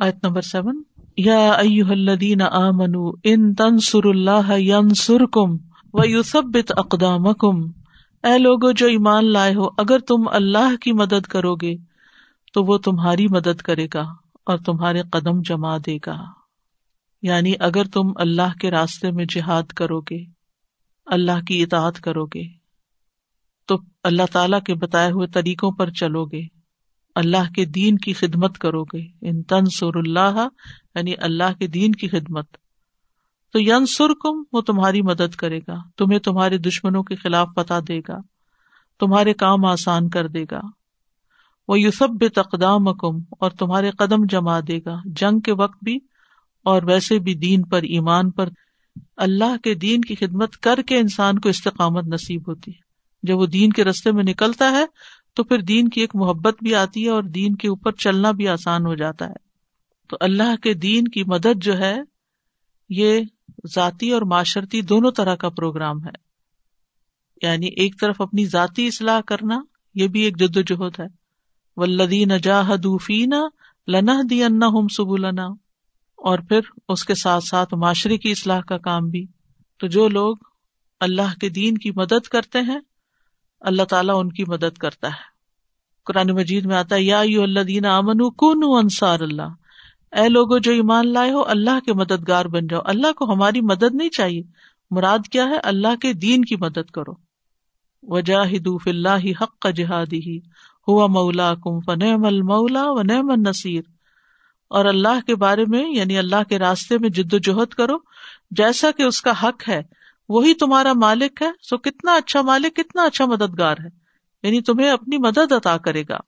آیت 0.00 0.24
number 0.26 0.40
seven. 0.40 0.82
یا 1.16 1.52
الذین 1.88 2.42
آمنوا 2.42 3.12
ان 3.24 3.54
تنصر 3.54 4.04
اللہ 4.04 4.58
ینصرکم 4.58 5.56
ویثبت 5.92 6.72
اقدامکم۔ 6.76 7.70
اے 8.22 8.38
لوگو، 8.38 8.72
جو 8.72 8.86
ایمان 8.86 9.32
لائے 9.32 9.54
ہو، 9.54 9.64
اگر 9.78 9.98
تم 9.98 10.28
اللہ 10.32 10.76
کی 10.76 10.92
مدد 10.92 11.26
کرو 11.26 11.54
گے، 11.54 11.74
تو 12.52 12.64
وہ 12.64 12.78
تمہاری 12.78 13.28
مدد 13.28 13.60
کرے 13.60 13.86
گا 13.94 14.02
اور 14.46 14.58
تمہارے 14.58 15.02
قدم 15.12 15.40
جما 15.40 15.78
دے 15.86 15.98
گا۔ 16.06 16.24
یعنی 17.22 17.52
اگر 17.60 17.84
تم 17.84 18.12
اللہ 18.16 18.58
کے 18.60 18.70
راستے 18.70 19.10
میں 19.10 19.24
جہاد 19.24 19.62
کرو 19.62 20.00
گے، 20.00 20.24
اللہ 21.06 21.44
کی 21.46 21.62
اطاعت 21.62 22.00
کرو 22.00 22.26
گے، 22.26 22.42
تو 23.66 23.78
اللہ 24.04 24.22
تعالی 24.32 24.56
کے 24.66 24.74
بتائے 24.74 25.12
ہوئے 25.12 25.26
طریقوں 25.26 25.72
پر 25.72 25.90
چلو 25.90 26.24
گے۔ 26.24 26.57
اللہ 27.14 27.52
کے 27.54 27.64
دین 27.64 27.98
کی 27.98 28.12
خدمت 28.12 28.58
کرو 28.58 28.84
گے۔ 28.84 29.28
ان 29.28 29.42
تنسر 29.42 29.96
اللہ 29.96 30.48
یعنی 30.94 31.12
اللہ 31.18 31.58
کے 31.58 31.66
دین 31.66 31.92
کی 31.92 32.08
خدمت۔ 32.08 32.46
تو 33.52 33.60
ین 33.60 33.86
سر 33.86 34.08
کم 34.08 34.42
وہ 34.52 34.60
تمہاری 34.60 35.02
مدد 35.02 35.34
کرے 35.34 35.58
گا۔ 35.58 35.76
تمہیں 35.96 36.18
تمہارے 36.18 36.58
دشمنوں 36.58 37.02
کے 37.02 37.14
خلاف 37.14 37.48
پتا 37.56 37.78
دے 37.88 38.00
گا۔ 38.08 38.18
تمہارے 39.00 39.34
کام 39.34 39.64
آسان 39.64 40.08
کر 40.08 40.28
دے 40.28 40.44
گا۔ 40.50 40.60
وہ 41.68 41.80
یوسف 41.80 42.34
تقدام 42.34 42.94
کم 42.94 43.16
اور 43.30 43.50
تمہارے 43.50 43.90
قدم 43.90 44.24
جما 44.28 44.60
دے 44.60 44.78
گا۔ 44.86 44.96
جنگ 45.04 45.40
کے 45.40 45.52
وقت 45.52 45.84
بھی، 45.84 45.98
اور 46.58 46.82
ویسے 46.82 47.18
بھی 47.18 47.34
دین 47.34 47.62
پر، 47.62 47.82
ایمان 47.82 48.30
پر۔ 48.30 48.48
اللہ 49.16 49.56
کے 49.64 49.74
دین 49.74 50.00
کی 50.00 50.14
خدمت 50.14 50.52
کر 50.52 50.82
کے 50.82 50.98
انسان 50.98 51.38
کو 51.38 51.48
استقامت 51.48 52.04
نصیب 52.04 52.48
ہوتی 52.48 52.70
ہے۔ 52.70 52.88
جب 53.22 53.38
وہ 53.38 53.46
دین 53.46 53.72
کے 53.72 53.84
رستے 53.84 54.12
میں 54.12 54.24
نکلتا 54.24 54.70
ہے 54.70 54.84
تو 55.38 55.44
پھر 55.44 55.58
دین 55.58 55.88
کی 55.88 56.00
ایک 56.00 56.16
محبت 56.16 56.56
بھی 56.62 56.74
آتی 56.74 57.04
ہے 57.04 57.10
اور 57.10 57.22
دین 57.22 57.56
کے 57.56 57.68
اوپر 57.68 57.92
چلنا 57.92 58.30
بھی 58.30 58.48
آسان 58.48 58.86
ہو 58.86 58.94
جاتا 58.94 59.26
ہے۔ 59.26 59.32
تو 60.08 60.16
اللہ 60.20 60.56
کے 60.62 60.74
دین 60.74 61.08
کی 61.08 61.24
مدد 61.24 61.62
جو 61.62 61.78
ہے، 61.78 61.96
یہ 62.88 63.20
ذاتی 63.74 64.10
اور 64.10 64.22
معاشرتی 64.22 64.82
دونوں 64.82 65.10
طرح 65.10 65.34
کا 65.34 65.48
پروگرام 65.48 66.04
ہے۔ 66.04 66.10
یعنی 67.42 67.66
ایک 67.66 68.00
طرف 68.00 68.20
اپنی 68.20 68.46
ذاتی 68.46 68.86
اصلاح 68.86 69.20
کرنا، 69.20 69.60
یہ 69.94 70.08
بھی 70.08 70.20
ایک 70.20 70.38
جد 70.38 70.56
و 70.56 70.60
جہد 70.60 71.00
ہے۔ 71.00 71.06
ولدین 71.76 72.28
فینا 72.98 73.48
لنا 73.88 74.20
دی 74.30 74.44
ہم 74.44 74.88
سب 74.88 75.16
لنا 75.16 75.46
اور 76.16 76.38
پھر 76.38 76.60
اس 76.88 77.04
کے 77.04 77.14
ساتھ 77.14 77.44
ساتھ 77.44 77.74
معاشرے 77.74 78.18
کی 78.18 78.30
اصلاح 78.30 78.60
کا 78.60 78.78
کام 78.78 79.08
بھی۔ 79.08 79.26
تو 79.78 79.86
جو 79.86 80.08
لوگ 80.08 80.36
اللہ 81.00 81.38
کے 81.40 81.48
دین 81.48 81.78
کی 81.78 81.90
مدد 81.90 82.26
کرتے 82.26 82.58
ہیں 82.60 82.80
اللہ 83.60 83.82
تعالیٰ 83.82 84.20
ان 84.20 84.32
کی 84.32 84.44
مدد 84.44 84.78
کرتا 84.78 85.08
ہے۔ 85.08 85.38
قرآن 86.04 86.30
مجید 86.30 86.64
میں 86.64 86.76
آتا 86.76 86.94
ہے، 86.94 87.02
یا 87.02 87.20
اللہ 87.20 87.60
دینا 87.60 87.96
امن 87.96 88.30
کن 88.30 88.60
انصار 88.64 89.20
اللہ۔ 89.20 89.42
اے 90.12 90.28
لوگو، 90.28 90.58
جو 90.58 90.72
ایمان 90.72 91.12
لائے 91.12 91.32
ہو، 91.32 91.44
اللہ 91.46 91.80
کے 91.86 91.92
مددگار 91.92 92.44
بن 92.44 92.66
جاؤ۔ 92.66 92.80
اللہ 92.84 93.12
کو 93.12 93.32
ہماری 93.32 93.60
مدد 93.60 93.94
نہیں 93.94 94.08
چاہیے۔ 94.08 94.42
مراد 94.90 95.18
کیا 95.32 95.44
ہے؟ 95.44 95.58
اللہ 95.62 95.96
کے 95.96 96.12
دین 96.12 96.44
کی 96.44 96.56
مدد 96.56 96.90
کرو۔ 96.90 97.12
وجاہد 98.02 98.68
اللہ 98.86 99.42
حق 99.42 99.58
کا 99.58 99.70
جہادی 99.70 100.18
ہی۔ 100.18 100.38
ہوا 100.88 101.06
مولا 101.06 101.54
کم 101.54 101.80
فنم 101.80 102.24
المولا 102.24 102.84
و 102.86 103.02
نعم 103.02 103.30
النصیر۔ 103.30 103.82
اور 104.70 104.84
اللہ 104.84 105.26
کے 105.26 105.34
بارے 105.34 105.64
میں 105.68 105.90
یعنی 105.94 106.18
اللہ 106.18 106.42
کے 106.48 106.58
راستے 106.58 106.98
میں 106.98 107.08
جد 107.08 107.34
و 107.34 107.38
جہد 107.38 107.68
کرو۔ 107.68 107.94
جیسا 108.50 108.90
کہ 108.90 109.02
اس 109.02 109.22
کا 109.22 109.32
حق 109.42 109.68
ہے 109.68 109.82
وہی 110.28 110.54
تمہارا 110.54 110.92
مالک 110.92 111.42
ہے، 111.42 111.50
سو 111.62 111.78
کتنا 111.78 112.14
اچھا 112.14 112.42
مالک، 112.42 112.76
کتنا 112.76 113.02
اچھا 113.02 113.26
مددگار 113.26 113.76
ہے۔ 113.84 113.88
یعنی 114.42 114.60
تمہیں 114.60 114.90
اپنی 114.90 115.18
مدد 115.18 115.52
عطا 115.52 115.76
کرے 115.76 116.02
گا۔ 116.08 116.18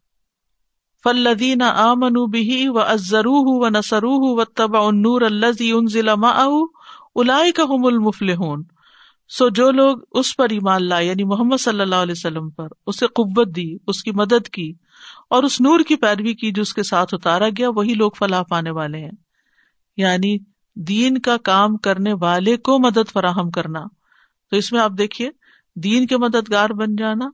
فلدین 1.05 1.63
آ 1.63 1.95
منو 1.95 2.27
بھی 2.27 2.69
و 2.69 2.79
ازرو 2.79 3.39
ہُو 3.39 3.67
و 3.67 3.69
نسرو 3.69 4.11
ہُو 4.11 4.41
و 4.41 4.45
تبا 4.45 4.91
نور 4.91 5.21
الزی 5.21 5.73
ان 5.73 5.87
ضلع 5.87 6.15
الائی 7.15 7.53
کا 7.53 7.63
حم 7.63 7.87
المفل 7.87 8.35
سو 9.29 9.49
جو 9.49 9.71
لوگ 9.71 9.99
اس 10.13 10.37
پر 10.37 10.49
ایمان 10.51 10.85
لائے 10.85 11.07
یعنی 11.07 11.25
محمد 11.25 11.57
صلی 11.61 11.81
اللہ 11.81 11.95
علیہ 11.95 12.13
وسلم 12.13 12.51
پر، 12.51 12.67
اسے 12.87 13.07
قوت 13.07 13.57
دی، 13.57 13.77
اس 13.87 14.03
کی 14.03 14.11
مدد 14.11 14.49
کی، 14.49 14.73
اور 15.31 15.43
اس 15.43 15.61
نور 15.61 15.81
کی 15.81 15.97
پیروی 15.97 16.35
کی 16.35 16.51
جو 16.51 16.63
اس 16.63 16.75
کے 16.75 16.83
ساتھ 16.83 17.15
اتارا 17.15 17.49
گیا، 17.49 17.69
وہی 17.71 17.95
لوگ 17.95 18.11
فلاح 18.19 18.43
پانے 18.43 18.71
والے 18.71 18.99
ہیں۔ 18.99 19.11
یعنی 19.97 20.39
دین 20.77 21.19
کا 21.19 21.37
کام 21.37 21.77
کرنے 21.77 22.13
والے 22.13 22.57
کو 22.57 22.79
مدد 22.79 23.11
فراہم 23.13 23.51
کرنا۔ 23.51 23.81
تو 24.51 24.57
اس 24.57 24.73
میں 24.73 24.81
آپ 24.81 24.91
دیکھیے، 24.99 25.31
دین 25.77 26.07
کے 26.07 26.17
مددگار 26.17 26.71
بن 26.71 26.97
جانا 26.97 27.31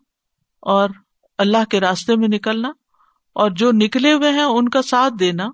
اور 0.61 0.91
اللہ 1.39 1.65
کے 1.71 1.81
راستے 1.81 2.17
میں 2.17 2.29
نکلنا 2.29 2.73
اور 3.33 3.51
جو 3.51 3.73
نکلے 3.73 4.13
ہوئے 4.13 4.31
ہیں 4.31 4.43
ان 4.43 4.69
کا 4.69 4.83
ساتھ 4.83 5.15
دینا۔ 5.19 5.49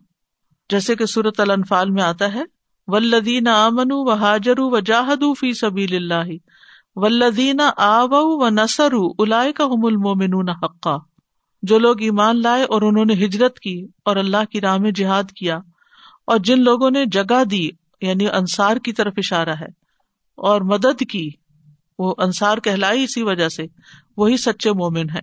جیسے 0.71 0.97
کہ 0.97 1.07
سورت 1.07 1.41
الانفال 1.41 1.91
میں 1.91 2.03
آتا 2.03 2.35
ہے 2.35 2.43
ولدین 2.87 3.49
آمن 3.49 3.87
و 3.91 4.13
حاجر 4.13 4.55
و 4.57 4.81
جاہد 4.81 5.23
فی 5.41 5.53
سبیل 5.53 5.97
اللہ 5.97 6.37
ولدین 6.97 7.61
آو 7.77 8.39
و 8.39 8.49
نسر 8.49 8.93
الا 9.19 9.45
کا 9.57 9.65
حم 9.65 9.85
المومن 9.85 10.49
حقا۔ 10.49 10.97
جو 11.63 11.79
لوگ 11.79 12.01
ایمان 12.01 12.43
لائے 12.43 12.65
اور 12.65 12.83
انہوں 12.83 13.05
نے 13.05 13.13
ہجرت 13.13 13.61
کی 13.61 13.87
اور 14.05 14.17
اللہ 14.17 14.45
کی 14.51 14.61
راہ 14.61 14.77
میں 14.77 14.91
جہاد 14.91 15.25
کیا۔ 15.37 15.59
اور 16.33 16.39
جن 16.41 16.63
لوگوں 16.63 16.91
نے 16.91 17.05
جگہ 17.13 17.43
دی 17.45 17.69
یعنی 18.03 18.29
انصار 18.31 18.77
کی 18.77 18.93
طرف 18.93 19.15
اشارہ 19.17 19.55
ہے، 19.61 19.67
اور 20.39 20.61
مدد 20.67 21.03
کی، 21.11 21.29
وہ 21.99 22.15
انصار 22.19 22.59
کہلائی 22.59 23.03
اسی 23.05 23.23
وجہ 23.23 23.49
سے، 23.49 23.67
وہی 24.17 24.37
سچے 24.37 24.73
مومن 24.73 25.11
ہے 25.11 25.21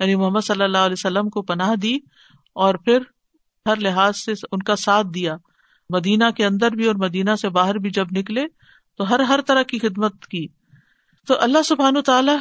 یعنی 0.00 0.14
محمد 0.14 0.44
صلی 0.44 0.64
اللہ 0.64 0.84
علیہ 0.86 0.98
وسلم 0.98 1.28
کو 1.28 1.42
پناہ 1.42 1.74
دی 1.76 1.96
اور 2.56 2.74
پھر 2.84 3.02
ہر 3.66 3.80
لحاظ 3.80 4.16
سے 4.16 4.32
ان 4.52 4.62
کا 4.62 4.76
ساتھ 4.76 5.06
دیا۔ 5.14 5.36
مدینہ 5.90 6.30
کے 6.36 6.44
اندر 6.46 6.70
بھی 6.70 6.86
اور 6.86 6.94
مدینہ 6.98 7.34
سے 7.40 7.48
باہر 7.48 7.78
بھی 7.78 7.90
جب 7.90 8.06
نکلے، 8.12 8.44
تو 9.00 9.08
ہر 9.10 9.20
ہر 9.20 9.40
طرح 9.46 9.62
کی 9.62 9.78
خدمت 9.78 10.26
کی۔ 10.26 10.46
تو 11.28 11.34
اللہ 11.40 11.62
سبحان 11.64 12.02
تعالی 12.02 12.36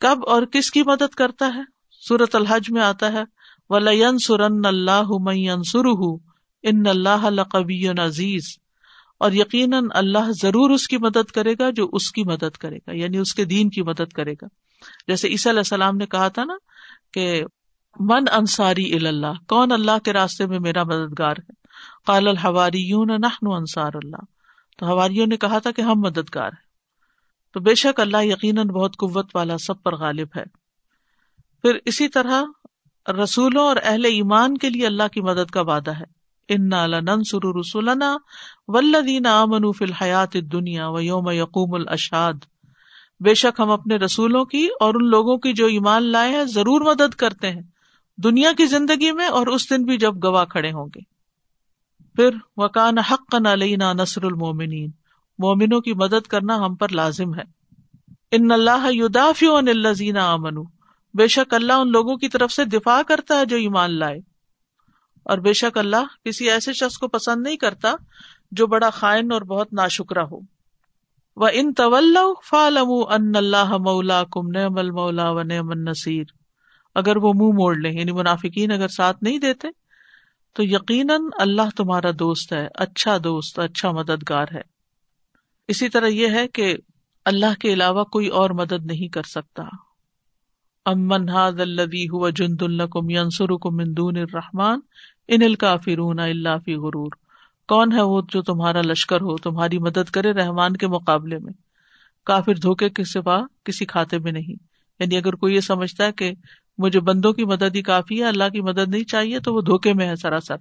کب 0.00 0.28
اور 0.28 0.42
کس 0.52 0.70
کی 0.70 0.82
مدد 0.82 1.14
کرتا 1.14 1.50
ہے؟ 1.54 1.62
سورت 2.02 2.34
الحج 2.34 2.70
میں 2.70 2.82
آتا 2.82 3.12
ہے 3.12 3.22
ولین 3.70 4.18
سرن 4.18 4.64
اللہ 4.64 5.10
سر 5.66 5.86
ان 6.62 6.86
اللہ 6.86 7.42
قبی 7.42 7.88
عزیز، 7.88 8.42
اور 9.18 9.32
یقیناً 9.32 9.86
اللہ 9.90 10.30
ضرور 10.42 10.70
اس 10.70 10.86
کی 10.86 10.96
مدد 10.96 11.30
کرے 11.30 11.54
گا 11.58 11.70
جو 11.70 11.88
اس 11.92 12.10
کی 12.12 12.22
مدد 12.24 12.56
کرے 12.56 12.76
گا 12.76 12.92
یعنی 12.94 13.18
اس 13.18 13.34
کے 13.34 13.44
دین 13.44 13.70
کی 13.70 13.82
مدد 13.82 14.12
کرے 14.12 14.32
گا۔ 14.32 14.46
جیسے 15.08 15.28
عیسی 15.28 15.50
علیہ 15.50 15.58
السلام 15.58 15.96
نے 15.96 16.06
کہا 16.06 16.28
تھا 16.28 16.44
نا 16.44 16.54
کہ 17.12 17.44
من 18.00 18.24
انصاری 18.32 18.92
اللہ 19.06 19.40
کون 19.48 19.72
اللہ 19.72 19.98
کے 20.04 20.12
راستے 20.12 20.46
میں 20.46 20.58
میرا 20.58 20.82
مددگار 20.82 21.32
ہے؟ 21.32 21.52
قال 22.06 22.28
الحواری 22.28 22.90
نحن 23.04 23.52
انصار 23.52 23.94
اللہ۔ 23.94 24.24
تو 24.78 24.86
ہواریوں 24.86 25.26
نے 25.26 25.36
کہا 25.36 25.58
تھا 25.58 25.70
کہ 25.70 25.82
ہم 25.82 26.00
مددگار 26.00 26.48
ہیں۔ 26.48 26.66
تو 27.54 27.60
بے 27.60 27.74
شک 27.74 28.00
اللہ 28.00 28.24
یقیناً 28.24 28.68
بہت 28.68 28.96
قوت 28.96 29.36
والا، 29.36 29.56
سب 29.58 29.82
پر 29.82 29.96
غالب 29.96 30.28
ہے۔ 30.36 30.44
پھر 31.62 31.78
اسی 31.84 32.08
طرح 32.08 32.42
رسولوں 33.22 33.64
اور 33.64 33.76
اہل 33.82 34.04
ایمان 34.04 34.56
کے 34.58 34.70
لیے 34.70 34.86
اللہ 34.86 35.08
کی 35.12 35.20
مدد 35.20 35.50
کا 35.50 35.60
وعدہ 35.60 35.90
ہے۔ 35.90 36.17
ان 36.48 36.68
ننصر 37.04 37.58
رسولنا 37.58 38.16
والذین 38.68 39.26
آمنوا 39.26 39.72
فی 39.72 39.84
الحیات 39.84 40.36
الدنیا 40.36 40.88
و 40.88 41.00
یوم 41.00 41.30
یقوم 41.30 41.74
الاشاد 41.74 42.34
بے 43.20 43.34
شک 43.34 43.60
ہم 43.60 43.70
اپنے 43.70 43.96
رسولوں 43.96 44.44
کی 44.44 44.68
اور 44.80 44.94
ان 44.94 45.06
لوگوں 45.06 45.38
کی 45.38 45.52
جو 45.52 45.66
ایمان 45.66 46.02
لائے 46.02 46.32
ہیں 46.32 46.44
ضرور 46.44 46.80
مدد 46.80 47.14
کرتے 47.14 47.50
ہیں 47.50 47.62
دنیا 48.16 48.52
کی 48.56 48.66
زندگی 48.66 49.12
میں 49.12 49.26
اور 49.26 49.46
اس 49.46 49.70
دن 49.70 49.84
بھی 49.84 49.98
جب 49.98 50.24
گواہ 50.24 50.44
کھڑے 50.44 50.72
ہوں 50.72 50.86
گے۔ 50.86 51.00
پھر 52.16 52.30
وکان 52.56 52.98
حق 52.98 53.34
علینا 53.34 53.92
نصر 53.92 54.24
المومنین 54.24 54.90
مومنوں 55.38 55.80
کی 55.80 55.92
مدد 55.92 56.26
کرنا 56.26 56.56
ہم 56.56 56.74
پر 56.74 56.88
لازم 56.88 57.34
ہے۔ 57.34 57.44
ان 58.30 58.52
اللہ 58.52 58.86
یدافع 58.90 59.58
عن 59.58 59.68
الذین 59.68 60.16
آمنوا 60.16 60.64
بے 61.14 61.26
شک 61.26 61.54
اللہ 61.54 61.72
ان 61.72 61.92
لوگوں 61.92 62.16
کی 62.16 62.28
طرف 62.28 62.52
سے 62.52 62.64
دفاع 62.64 63.02
کرتا 63.02 63.38
ہے 63.40 63.46
جو 63.46 63.56
ایمان 63.56 63.98
لائے۔ 63.98 64.18
اور 65.28 65.38
بے 65.38 65.52
شک 65.52 65.78
اللہ 65.78 66.24
کسی 66.24 66.50
ایسے 66.50 66.72
شخص 66.72 66.98
کو 66.98 67.08
پسند 67.08 67.42
نہیں 67.42 67.56
کرتا 67.56 67.94
جو 68.52 68.66
بڑا 68.66 68.90
خائن 68.90 69.32
اور 69.32 69.42
بہت 69.42 69.72
نا 69.72 69.88
شکرا 69.88 70.22
ہو۔ 70.22 70.38
وہ 71.36 71.48
ان 71.52 71.72
طول 71.72 72.16
فالم 72.50 72.90
ان 73.08 73.36
اللہ 73.36 73.76
مولا 73.76 74.24
کم 74.24 74.50
نعم 74.50 74.78
المولا 74.78 75.30
و 75.30 75.42
نعم 75.42 75.70
النصیر 75.70 76.24
اگر 76.94 77.16
وہ 77.16 77.32
منہ 77.32 77.56
موڑ 77.58 77.76
لیں 77.76 77.92
یعنی 77.92 78.12
منافقین 78.12 78.72
اگر 78.72 78.88
ساتھ 78.88 79.22
نہیں 79.22 79.38
دیتے، 79.38 79.68
تو 80.52 80.62
یقیناً 80.62 81.20
اللہ 81.38 81.76
تمہارا 81.76 82.10
دوست 82.18 82.52
ہے 82.52 82.68
اچھا 82.74 83.16
دوست 83.24 83.58
اچھا 83.58 83.90
مددگار 83.90 84.46
ہے۔ 84.54 84.60
اسی 85.68 85.88
طرح 85.88 86.06
یہ 86.06 86.28
ہے 86.28 86.48
کہ 86.48 86.76
اللہ 87.24 87.58
کے 87.60 87.72
علاوہ 87.72 88.04
کوئی 88.04 88.28
اور 88.28 88.50
مدد 88.50 88.86
نہیں 88.86 89.08
کر 89.08 89.22
سکتا۔ 89.22 89.62
امن 90.86 91.28
ہاد 91.28 91.60
الدی 91.60 92.08
ہوا 92.08 92.30
جند 92.30 92.62
القم 92.62 93.10
ینسر 93.10 93.70
مندون 93.70 94.16
الرحمان 94.16 94.80
ان 95.28 95.42
الکافرون 95.42 96.18
اللہ 96.18 96.58
فی 96.64 96.74
غرور۔ 96.74 97.10
کون 97.68 97.92
ہے 97.92 98.00
وہ 98.00 98.22
جو 98.32 98.42
تمہارا 98.42 98.80
لشکر 98.82 99.20
ہو، 99.20 99.36
تمہاری 99.36 99.78
مدد 99.78 100.10
کرے 100.10 100.32
رحمان 100.32 100.76
کے 100.76 100.86
مقابلے 100.86 101.38
میں؟ 101.38 101.52
کافر 102.24 102.54
دھوکے 102.54 102.88
کے 102.88 103.04
سوا 103.04 103.42
کسی 103.64 103.84
کھاتے 103.84 104.18
میں 104.18 104.32
نہیں۔ 104.32 104.62
یعنی 104.98 105.16
اگر 105.16 105.32
کوئی 105.32 105.54
یہ 105.54 105.60
سمجھتا 105.60 106.04
ہے 106.04 106.12
کہ 106.12 106.32
مجھے 106.78 107.00
بندوں 107.00 107.32
کی 107.32 107.44
مدد 107.44 107.74
ہی 107.74 107.82
کافی 107.82 108.22
ہے، 108.22 108.28
اللہ 108.28 108.48
کی 108.52 108.60
مدد 108.60 108.88
نہیں 108.88 109.04
چاہیے، 109.04 109.40
تو 109.40 109.54
وہ 109.54 109.60
دھوکے 109.60 109.92
میں 109.92 110.08
ہے 110.08 110.16
سراسر۔ 110.16 110.56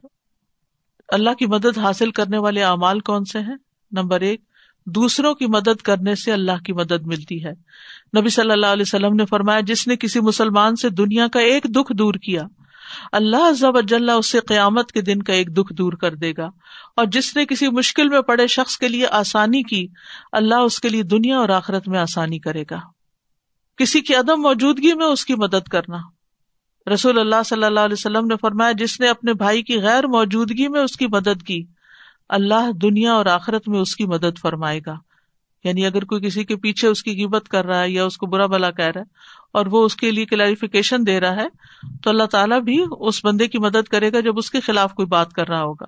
اللہ 1.10 1.30
کی 1.34 1.46
مدد 1.46 1.78
حاصل 1.78 2.12
کرنے 2.12 2.38
والے 2.38 2.64
اعمال 2.64 3.00
کون 3.00 3.26
سے 3.26 3.40
ہیں؟ 3.40 3.56
نمبر 3.92 4.22
ایک، 4.22 4.42
دوسروں 4.86 5.34
کی 5.34 5.46
مدد 5.46 5.82
کرنے 5.82 6.16
سے 6.16 6.32
اللہ 6.32 6.64
کی 6.66 6.74
مدد 6.74 7.02
ملتی 7.02 7.46
ہے۔ 7.46 7.52
نبی 8.20 8.30
صلی 8.30 8.52
اللہ 8.52 8.66
علیہ 8.66 8.84
وسلم 8.88 9.16
نے 9.16 9.26
فرمایا، 9.26 9.60
جس 9.60 9.88
نے 9.88 9.96
کسی 9.96 10.20
مسلمان 10.20 10.76
سے 10.76 10.90
دنیا 10.90 11.28
کا 11.28 11.40
ایک 11.40 11.64
دکھ 11.64 11.94
دور 11.94 12.14
کیا 12.14 12.42
اللہ 13.12 13.52
ضب 13.52 13.78
اس 14.18 14.36
قیامت 14.48 14.92
کے 14.92 15.02
دن 15.02 15.24
کا 15.24 15.34
ایک 15.34 15.58
دکھ 15.58 15.74
دور 15.74 15.94
کر 15.94 16.16
دے 16.16 16.34
گا۔ 16.38 16.46
اور 16.96 17.06
جس 17.06 17.36
نے 17.36 17.46
کسی 17.46 17.68
مشکل 17.68 18.10
میں 18.10 18.22
پڑے 18.22 18.48
شخص 18.48 18.78
کے 18.78 18.88
لیے 18.88 19.08
آسانی 19.08 19.64
کی، 19.64 19.88
اللہ 20.32 20.56
اس 20.56 20.80
کے 20.80 20.90
لیے 20.90 21.04
دنیا 21.04 21.38
اور 21.38 21.50
آخرت 21.50 21.88
میں 21.88 22.00
آسانی 22.00 22.40
کرے 22.40 22.64
گا۔ 22.72 22.80
کسی 23.78 24.02
کی 24.02 24.16
عدم 24.16 24.42
موجودگی 24.42 24.94
میں 24.94 25.06
اس 25.06 25.26
کی 25.26 25.36
مدد 25.36 25.68
کرنا۔ 25.68 25.98
رسول 26.94 27.20
اللہ 27.20 27.44
صلی 27.46 27.64
اللہ 27.64 27.80
علیہ 27.80 27.94
وسلم 27.94 28.26
نے 28.26 28.36
فرمایا، 28.42 28.72
جس 28.72 29.00
نے 29.00 29.08
اپنے 29.08 29.34
بھائی 29.34 29.64
کی 29.64 29.82
غیر 29.82 30.08
موجودگی 30.08 30.68
میں 30.68 30.82
اس 30.82 30.98
کی 30.98 31.08
مدد 31.08 31.44
کی، 31.48 31.66
اللہ 32.30 32.72
دنیا 32.72 33.14
اور 33.14 33.26
آخرت 33.26 33.68
میں 33.68 33.80
اس 33.80 33.96
کی 33.96 34.06
مدد 34.06 34.40
فرمائے 34.42 34.80
گا۔ 34.86 34.96
یعنی 35.64 35.86
اگر 35.86 36.06
کوئی 36.06 36.22
کسی 36.22 36.44
کے 36.44 36.56
پیچھے 36.56 36.88
اس 36.88 37.04
کی 37.04 37.14
قیمت 37.14 37.48
کر 37.48 37.66
رہا 37.66 37.82
ہے 37.82 37.92
یا 37.92 38.06
اس 38.06 38.18
کو 38.18 38.26
برا 38.26 38.46
بلا 38.46 38.72
کہہ 38.72 38.86
رہا 38.86 39.02
ہے 39.02 39.06
اور 39.58 39.66
وہ 39.66 39.86
اس 39.86 39.96
کے 39.96 40.12
لیے 40.12 40.26
کلیریفیکیشن 40.26 41.08
دے 41.08 41.20
رہا 41.20 41.36
ہے، 41.36 41.48
تو 42.04 42.10
اللہ 42.10 42.24
تعالیٰ 42.24 42.62
بھی 42.62 42.86
اس 43.00 43.26
بندے 43.26 43.48
کی 43.48 43.58
مدد 43.58 43.88
کرے 43.88 44.14
گا 44.14 44.20
جب 44.20 44.38
اس 44.38 44.52
کے 44.52 44.60
خلاف 44.60 44.94
کوئی 44.94 45.06
بات 45.06 45.34
کر 45.34 45.48
رہا 45.48 45.62
ہوگا۔ 45.62 45.86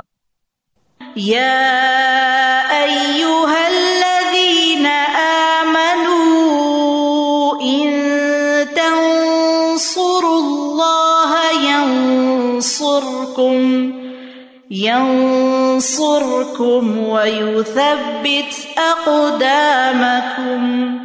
ينصركم 14.71 16.99
ويثبت 16.99 18.77
أقدامكم 18.77 20.97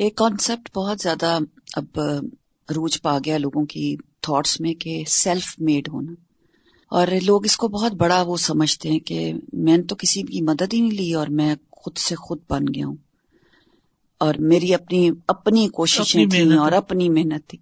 ایک 0.00 0.16
کانسیپٹ 0.16 0.76
بہت 0.76 0.98
زیادہ 0.98 1.38
اب 1.76 2.00
روج 2.76 3.02
پا 3.02 3.18
گیا 3.24 3.38
لوگوں 3.38 3.64
کی 3.64 3.96
تھاٹس 4.20 4.60
میں 4.60 4.74
کہ 4.74 5.04
سیلف 5.06 5.54
میڈ 5.58 5.88
ہونا۔ 5.88 6.12
اور 6.90 7.06
لوگ 7.22 7.44
اس 7.44 7.56
کو 7.56 7.68
بہت 7.68 7.92
بڑا 7.92 8.22
وہ 8.22 8.36
سمجھتے 8.36 8.88
ہیں 8.88 8.98
کہ 8.98 9.32
میں 9.52 9.76
نے 9.76 9.82
تو 9.82 9.96
کسی 9.96 10.22
کی 10.22 10.42
مدد 10.42 10.74
ہی 10.74 10.80
نہیں 10.80 10.90
لی 10.90 11.14
اور 11.14 11.26
میں 11.26 11.54
خود 11.70 11.96
سے 11.96 12.14
خود 12.14 12.38
بن 12.50 12.62
گیا 12.74 12.86
ہوں۔ 12.86 12.96
اور 14.18 14.34
میری 14.38 14.74
اپنی 14.74 15.10
اپنی 15.28 15.68
کوششیں 15.68 16.26
تھیں 16.26 16.56
اور 16.56 16.72
اپنی 16.72 17.08
محنت 17.08 17.48
تھی۔ 17.48 17.58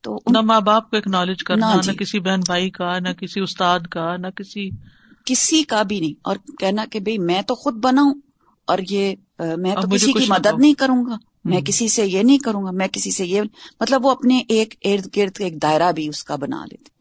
تو 0.00 0.18
نہ 0.30 0.40
ماں 0.40 0.60
باپ 0.60 0.90
کو 0.90 0.96
ایکنالج 0.96 1.44
کرنا 1.44 1.76
نہ 1.76 1.80
جی۔ 1.80 1.94
کسی 1.94 2.20
بہن 2.20 2.40
بھائی 2.40 2.70
کا 2.70 2.98
نہ 2.98 3.08
کسی 3.08 3.40
استاد 3.40 3.80
کا 3.80 4.16
نہ 4.16 4.26
کسی 4.26 4.70
کسی 5.24 5.62
کا 5.62 5.82
بھی 5.82 6.00
نہیں۔ 6.00 6.14
اور 6.22 6.36
کہنا 6.58 6.84
کہ 6.92 7.00
بھائی 7.00 7.18
میں 7.18 7.42
تو 7.42 7.54
خود 7.54 7.74
بنا 7.74 8.02
ہوں 8.02 8.14
اور 8.66 8.78
یہ 8.90 9.14
میں 9.56 9.74
تو 9.74 9.88
کسی 9.88 10.12
کی 10.12 10.26
مدد 10.28 10.60
نہیں 10.60 10.74
کروں 10.74 11.06
گا۔ 11.06 11.29
میں 11.44 11.60
کسی 11.60 11.88
سے 11.88 12.06
یہ 12.06 12.22
نہیں 12.22 12.38
کروں 12.38 12.64
گا 12.64 12.70
میں 12.70 12.88
کسی 12.92 13.10
سے 13.10 13.26
یہ 13.26 13.42
مطلب 13.80 14.06
وہ 14.06 14.10
اپنے 14.10 14.42
ایک 14.48 14.74
ارد 14.84 15.16
گرد 15.16 15.30
ایک 15.38 15.62
دائرہ 15.62 15.92
بھی 15.92 16.08
اس 16.08 16.24
کا 16.24 16.36
بنا 16.36 16.64
لیتے۔ 16.64 17.00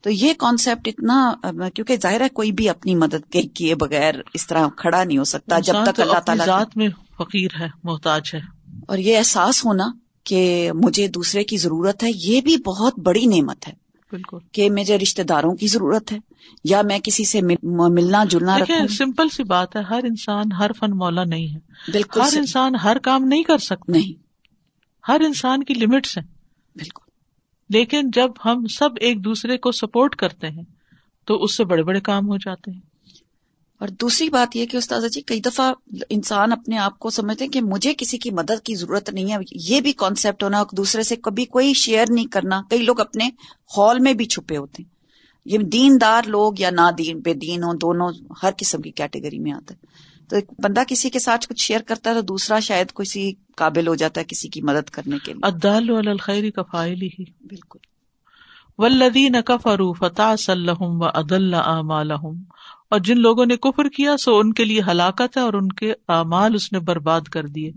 تو 0.00 0.10
یہ 0.10 0.32
کانسیپٹ 0.38 0.88
اتنا 0.88 1.34
کیونکہ 1.74 1.96
ظاہر 1.96 2.20
ہے 2.20 2.28
کوئی 2.28 2.52
بھی 2.52 2.68
اپنی 2.68 2.94
مدد 2.94 3.32
کے 3.32 3.42
کیے 3.42 3.74
بغیر 3.74 4.14
اس 4.34 4.46
طرح 4.46 4.66
کھڑا 4.76 5.04
نہیں 5.04 5.18
ہو 5.18 5.24
سکتا 5.24 5.58
جب 5.58 5.74
تک 5.86 6.00
اللہ 6.00 6.18
تعالیٰ 6.18 6.46
ذات 6.46 6.76
میں 6.76 6.88
فقیر 7.18 7.48
ہے 7.60 7.68
محتاج 7.84 8.30
ہے۔ 8.34 8.40
اور 8.88 8.98
یہ 8.98 9.18
احساس 9.18 9.64
ہونا 9.64 9.84
کہ 10.24 10.70
مجھے 10.74 11.08
دوسرے 11.08 11.44
کی 11.44 11.56
ضرورت 11.56 12.02
ہے 12.02 12.08
یہ 12.14 12.40
بھی 12.40 12.56
بہت 12.56 12.98
بڑی 12.98 13.26
نعمت 13.26 13.68
ہے۔ 13.68 13.81
بالکل۔ 14.12 14.38
کہ 14.52 14.70
مجھے 14.70 14.98
رشتے 14.98 15.22
داروں 15.22 15.54
کی 15.56 15.66
ضرورت 15.66 16.12
ہے 16.12 16.18
یا 16.64 16.82
میں 16.82 16.98
کسی 16.98 17.24
سے 17.24 17.40
ملنا 17.62 18.24
جلنا 18.24 18.58
سمپل 18.88 19.28
سی 19.28 19.42
بات 19.42 19.76
ہے 19.76 19.80
ہر 19.80 20.04
انسان 20.04 20.52
ہر 20.52 20.72
فن 20.72 20.90
مولا 20.90 21.24
نہیں 21.24 21.54
ہے۔ 21.54 21.58
بالکل 21.92 22.20
ہر 22.20 22.30
انسان 22.36 22.74
ہر 22.74 22.98
کام 22.98 23.24
نہیں 23.24 23.42
کر 23.42 23.58
سکتا۔ 23.58 23.92
نہیں۔ 23.92 24.22
ہر 25.08 25.20
انسان 25.20 25.64
کی 25.64 25.74
لمٹس 25.74 26.18
ہیں۔ 26.18 26.24
بالکل۔ 26.76 27.10
لیکن 27.70 28.10
جب 28.12 28.30
ہم 28.44 28.66
سب 28.66 28.90
ایک 29.00 29.24
دوسرے 29.24 29.58
کو 29.58 29.72
سپورٹ 29.72 30.16
کرتے 30.16 30.48
ہیں 30.48 30.62
تو 31.26 31.42
اس 31.42 31.56
سے 31.56 31.64
بڑے 31.64 31.82
بڑے 31.82 32.00
کام 32.00 32.28
ہو 32.28 32.36
جاتے 32.36 32.70
ہیں۔ 32.70 32.91
اور 33.82 33.90
دوسری 34.00 34.30
بات 34.30 34.56
یہ 34.56 34.66
کہ 34.66 34.76
استاذہ 34.76 35.06
جی 35.06 35.20
کئی 35.20 35.40
دفعہ 35.40 35.72
انسان 36.10 36.52
اپنے 36.52 36.78
آپ 36.78 36.98
کو 36.98 37.10
سمجھتے 37.10 37.48
کہ 37.48 37.60
مجھے 37.60 37.94
کسی 37.98 38.18
کی 38.18 38.30
مدد 38.30 38.60
کی 38.64 38.74
ضرورت 38.74 39.10
نہیں 39.10 39.32
ہے۔ 39.32 39.36
یہ 39.50 39.80
بھی 39.80 39.92
کانسیپٹ 39.92 40.42
ہونا 40.42 40.64
دوسرے 40.76 41.02
سے 41.02 41.16
کبھی 41.16 41.44
کوئی 41.44 41.74
شیئر 41.74 42.04
نہیں 42.10 42.26
کرنا۔ 42.26 42.62
کئی 42.70 42.82
لوگ 42.82 43.00
اپنے 43.00 43.28
ہال 43.78 43.98
میں 43.98 44.14
بھی 44.14 44.24
چھپے 44.24 44.56
ہوتے 44.56 44.82
ہیں۔ 44.82 44.90
یہ 45.44 45.58
دین 45.58 45.98
دار 46.00 46.22
لوگ 46.26 46.52
یا 46.58 46.70
نہ 46.70 46.90
دین 46.98 47.20
بے 47.20 47.34
دین 47.34 47.62
ہو 47.62 47.76
دونوں 47.76 48.12
ہر 48.42 48.50
قسم 48.56 48.82
کی 48.82 48.90
کیٹیگری 48.90 49.38
میں 49.38 49.52
آتا 49.52 49.74
ہے 49.74 49.86
تو 50.28 50.36
ایک 50.36 50.44
بندہ 50.58 50.82
کسی 50.88 51.10
کے 51.10 51.18
ساتھ 51.18 51.48
کچھ 51.48 51.62
شیئر 51.62 51.80
کرتا 51.80 52.10
ہے 52.10 52.14
تو 52.14 52.20
دوسرا 52.20 52.60
شاید 52.60 52.92
کسی 52.92 53.32
قابل 53.56 53.88
ہو 53.88 53.94
جاتا 53.94 54.20
ہے 54.20 54.24
کسی 54.28 54.48
کی 54.48 54.62
مدد 54.62 54.90
کرنے 54.90 55.16
کے 55.24 55.32
لیے۔ 55.32 55.46
ادال 55.46 56.08
الخری 56.08 56.50
کا 56.50 56.62
فائل 56.62 57.02
ہی۔ 57.02 57.24
بالکل۔ 57.40 57.91
ولدین 58.78 59.36
کفروا 59.46 59.92
فتح 59.98 60.50
و 60.78 61.04
عدل 61.04 61.54
اعمالهم 61.54 62.42
اور 62.90 62.98
جن 62.98 63.20
لوگوں 63.20 63.46
نے 63.46 63.56
کفر 63.56 63.88
کیا 63.88 64.16
سو 64.16 64.38
ان 64.38 64.52
کے 64.52 64.64
لیے 64.64 64.80
ہلاکت 64.90 65.36
ہے 65.36 65.42
اور 65.42 65.52
ان 65.52 65.68
کے 65.68 65.92
اعمال 66.08 66.54
اس 66.54 66.72
نے 66.72 66.78
برباد 66.78 67.20
کر 67.20 67.46
دیے۔ 67.46 67.70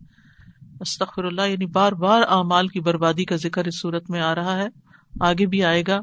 استخر 0.79 1.23
اللہ 1.23 1.41
یعنی 1.41 1.65
بار 1.65 1.91
بار 1.91 2.21
اعمال 2.29 2.67
کی 2.67 2.79
بربادی 2.79 3.25
کا 3.25 3.35
ذکر 3.35 3.65
اس 3.65 3.81
صورت 3.81 4.09
میں 4.09 4.21
آ 4.21 4.35
رہا 4.35 4.57
ہے۔ 4.57 4.67
آگے 5.21 5.45
بھی 5.45 5.63
آئے 5.63 5.83
گا۔ 5.87 5.99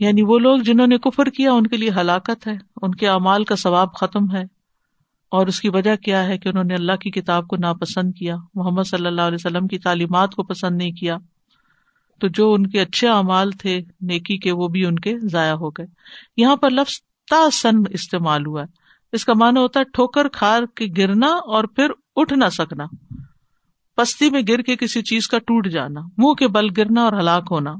یعنی 0.00 0.22
وہ 0.22 0.38
لوگ 0.38 0.58
جنہوں 0.58 0.86
نے 0.86 0.98
کفر 0.98 1.26
کیا 1.26 1.52
ان 1.52 1.66
کے 1.66 1.76
لیے 1.76 1.90
ہلاکت 1.90 2.46
ہے، 2.46 2.54
ان 2.82 2.94
کے 2.94 3.08
اعمال 3.08 3.44
کا 3.44 3.56
ثواب 3.56 3.94
ختم 3.94 4.36
ہے۔ 4.36 4.42
اور 5.30 5.46
اس 5.46 5.60
کی 5.60 5.68
وجہ 5.68 5.96
کیا 5.96 6.26
ہے 6.26 6.38
کہ 6.38 6.48
انہوں 6.48 6.64
نے 6.64 6.74
اللہ 6.74 6.96
کی 6.96 7.10
کتاب 7.10 7.48
کو 7.48 7.56
ناپسند 7.56 8.12
کیا، 8.12 8.36
محمد 8.54 8.82
صلی 8.82 9.06
اللہ 9.06 9.22
علیہ 9.22 9.38
وسلم 9.44 9.66
کی 9.66 9.78
تعلیمات 9.78 10.34
کو 10.34 10.42
پسند 10.42 10.76
نہیں 10.76 10.92
کیا۔ 10.92 11.16
تو 12.20 12.28
جو 12.28 12.52
ان 12.52 12.66
کے 12.66 12.80
اچھے 12.80 13.08
اعمال 13.08 13.50
تھے 13.50 13.80
نیکی 14.00 14.38
کے، 14.38 14.52
وہ 14.52 14.68
بھی 14.68 14.86
ان 14.86 14.98
کے 14.98 15.14
ضائع 15.18 15.54
ہو 15.54 15.70
گئے۔ 15.70 15.86
یہاں 16.36 16.56
پر 16.56 16.70
لفظ 16.70 16.94
سن 17.52 17.76
استعمال 17.90 18.46
ہوا 18.46 18.60
ہے۔ 18.60 18.66
اس 19.12 19.24
کا 19.24 19.32
مانا 19.36 19.60
ہوتا 19.60 19.80
ہے 19.80 19.84
ٹھوکر 19.84 20.28
کھار 20.28 20.62
کے 20.76 20.86
گرنا 20.98 21.26
اور 21.26 21.64
پھر 21.64 21.86
اٹھ 22.16 22.32
نہ 22.32 22.48
سکنا۔ 22.52 22.84
پستی 23.96 24.30
میں 24.30 24.42
گر 24.48 24.62
کے 24.62 24.76
کسی 24.76 25.02
چیز 25.02 25.28
کا 25.28 25.38
ٹوٹ 25.38 25.68
جانا، 25.68 26.00
منہ 26.00 26.32
کے 26.32 26.48
بل 26.48 26.66
گرنا 26.76 27.02
اور 27.02 27.12
ہلاک 27.12 27.48
ہونا۔ 27.50 27.74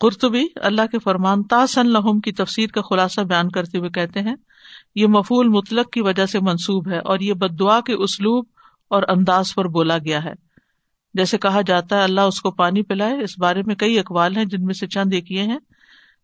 قرطبی 0.00 0.44
اللہ 0.56 0.86
کے 0.92 0.98
فرمان 0.98 1.42
تاسن 1.42 1.86
لہم 1.86 2.20
کی 2.20 2.32
تفسیر 2.32 2.66
کا 2.66 2.80
خلاصہ 2.80 3.20
بیان 3.20 3.50
کرتے 3.50 3.78
ہوئے 3.78 3.90
کہتے 3.90 4.20
ہیں، 4.20 4.34
یہ 4.94 5.06
مفول 5.06 5.48
مطلق 5.48 5.90
کی 5.90 6.00
وجہ 6.00 6.26
سے 6.26 6.40
منسوب 6.40 6.88
ہے 6.88 6.98
اور 6.98 7.18
یہ 7.18 7.34
بد 7.34 7.60
دعا 7.60 7.80
کے 7.80 7.92
اسلوب 7.92 8.44
اور 8.90 9.02
انداز 9.08 9.54
پر 9.54 9.64
بولا 9.64 9.98
گیا 9.98 10.24
ہے۔ 10.24 10.32
جیسے 11.14 11.38
کہا 11.38 11.60
جاتا 11.60 11.98
ہے، 11.98 12.02
اللہ 12.02 12.20
اس 12.20 12.40
کو 12.40 12.50
پانی 12.50 12.82
پلائے۔ 12.82 13.22
اس 13.22 13.38
بارے 13.38 13.62
میں 13.66 13.74
کئی 13.74 13.98
اقوال 13.98 14.36
ہیں 14.36 14.44
جن 14.44 14.64
میں 14.64 14.74
سے 14.74 14.86
چند 14.86 15.12
ایک 15.12 15.32
یہ 15.32 15.42
ہیں۔ 15.42 15.58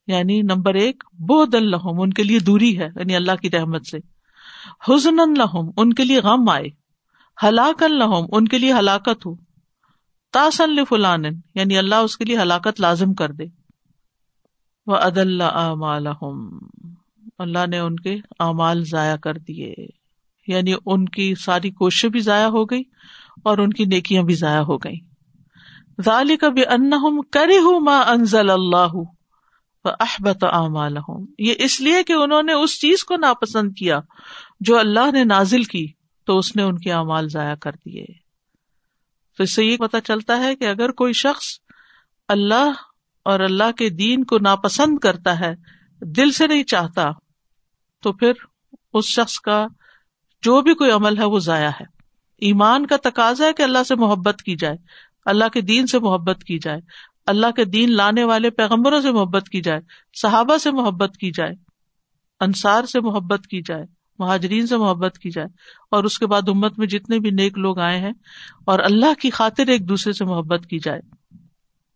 یعنی 0.06 0.42
نمبر 0.42 0.74
ایک 0.74 1.04
بہت 1.28 1.54
الحم 1.54 2.00
ان 2.00 2.12
کے 2.12 2.22
لیے 2.22 2.38
دوری 2.38 2.78
ہے 2.78 2.88
یعنی 2.96 3.16
اللہ 3.16 3.32
کی 3.42 3.50
رحمت 3.50 3.86
سے۔ 3.86 3.98
حزن 4.88 5.20
الحم 5.20 5.70
ان 5.76 5.92
کے 5.92 6.04
لیے 6.04 6.18
غم 6.18 6.48
آئے۔ 6.48 6.64
ہلاک 7.42 7.82
الحم 7.82 8.24
ان 8.32 8.48
کے 8.48 8.58
لیے 8.58 8.72
ہلاکت 8.72 9.26
ہو۔ 9.26 9.34
تاسن 10.32 10.84
فلان 10.88 11.24
یعنی 11.54 11.78
اللہ 11.78 11.94
اس 11.94 12.16
کے 12.16 12.24
لیے 12.24 12.38
ہلاکت 12.38 12.80
لازم 12.80 13.14
کر 13.14 13.32
دے۔ 13.32 13.44
وہ 14.86 14.96
عد 14.96 15.18
اللہ 15.18 16.12
اللہ 17.38 17.66
نے 17.66 17.78
ان 17.78 17.96
کے 17.96 18.14
اعمال 18.40 18.84
ضائع 18.84 19.16
کر 19.16 19.34
دیے۔ 19.34 19.74
یعنی 20.46 20.74
ان 20.86 21.04
کی 21.04 21.34
ساری 21.34 21.70
کوششیں 21.70 22.10
بھی 22.10 22.20
ضائع 22.20 22.46
ہو 22.46 22.64
گئی۔ 22.64 22.82
اور 23.44 23.58
ان 23.58 23.72
کی 23.72 23.84
نیکیاں 23.84 24.22
بھی 24.22 24.34
ضائع 24.34 24.60
ہو 24.60 24.76
گئی 24.76 24.96
ذالک 26.04 26.44
بھی 26.44 26.62
ان 26.66 26.90
کرے 27.32 27.58
ہوں 27.58 27.80
ماں 27.80 28.04
انزل 28.04 28.50
اللہ 28.50 28.96
احبت 30.00 30.44
اعمال 30.44 30.96
یہ 31.38 31.54
اس 31.58 31.80
لیے 31.80 32.02
کہ 32.02 32.12
انہوں 32.12 32.42
نے 32.42 32.52
اس 32.52 32.80
چیز 32.80 33.04
کو 33.04 33.16
ناپسند 33.16 33.72
کیا 33.78 34.00
جو 34.60 34.78
اللہ 34.78 35.10
نے 35.12 35.24
نازل 35.24 35.62
کی، 35.62 35.86
تو 36.24 36.38
اس 36.38 36.56
نے 36.56 36.62
ان 36.62 36.78
کے 36.78 36.92
اعمال 36.92 37.28
ضائع 37.28 37.54
کر 37.54 37.70
دیے۔ 37.70 38.04
تو 39.36 39.42
اس 39.42 39.54
سے 39.54 39.64
یہ 39.64 39.76
پتا 39.76 40.00
چلتا 40.00 40.38
ہے 40.38 40.56
کہ 40.56 40.64
اگر 40.64 40.90
کوئی 40.90 41.12
شخص 41.12 41.46
اللہ 42.28 42.72
اور 43.22 43.40
اللہ 43.40 43.72
کے 43.72 43.88
دین 43.88 44.24
کو 44.24 44.38
ناپسند 44.38 44.98
کرتا 44.98 45.40
ہے، 45.40 45.54
دل 46.00 46.30
سے 46.30 46.46
نہیں 46.46 46.62
چاہتا، 46.62 47.10
تو 48.02 48.12
پھر 48.12 48.32
اس 48.94 49.04
شخص 49.04 49.40
کا 49.40 49.66
جو 50.42 50.60
بھی 50.60 50.74
کوئی 50.74 50.90
عمل 50.90 51.18
ہے 51.18 51.24
وہ 51.24 51.38
ضائع 51.38 51.70
ہے۔ 51.80 51.95
ایمان 52.38 52.86
کا 52.86 52.96
تقاضا 53.02 53.46
ہے 53.46 53.52
کہ 53.52 53.62
اللہ 53.62 53.84
سے 53.88 53.94
محبت 53.94 54.42
کی 54.42 54.56
جائے، 54.56 54.76
اللہ 55.24 55.48
کے 55.52 55.60
دین 55.60 55.86
سے 55.86 55.98
محبت 55.98 56.44
کی 56.44 56.58
جائے، 56.58 56.80
اللہ 57.26 57.50
کے 57.56 57.64
دین 57.64 57.92
لانے 57.92 58.24
والے 58.24 58.50
پیغمبروں 58.50 59.00
سے 59.00 59.12
محبت 59.12 59.48
کی 59.48 59.60
جائے، 59.60 59.80
صحابہ 60.22 60.56
سے 60.56 60.70
محبت 60.70 61.16
کی 61.16 61.30
جائے، 61.30 61.52
انصار 62.40 62.84
سے 62.84 63.00
محبت 63.00 63.46
کی 63.46 63.62
جائے، 63.66 63.84
مہاجرین 64.18 64.66
سے 64.66 64.76
محبت 64.76 65.18
کی 65.18 65.30
جائے، 65.30 65.48
اور 65.90 66.04
اس 66.04 66.18
کے 66.18 66.26
بعد 66.26 66.48
امت 66.48 66.78
میں 66.78 66.86
جتنے 66.86 67.18
بھی 67.18 67.30
نیک 67.30 67.58
لوگ 67.58 67.78
آئے 67.78 67.98
ہیں، 67.98 68.12
اور 68.64 68.78
اللہ 68.78 69.20
کی 69.20 69.30
خاطر 69.30 69.68
ایک 69.68 69.88
دوسرے 69.88 70.12
سے 70.12 70.24
محبت 70.24 70.66
کی 70.66 70.78
جائے۔ 70.78 71.00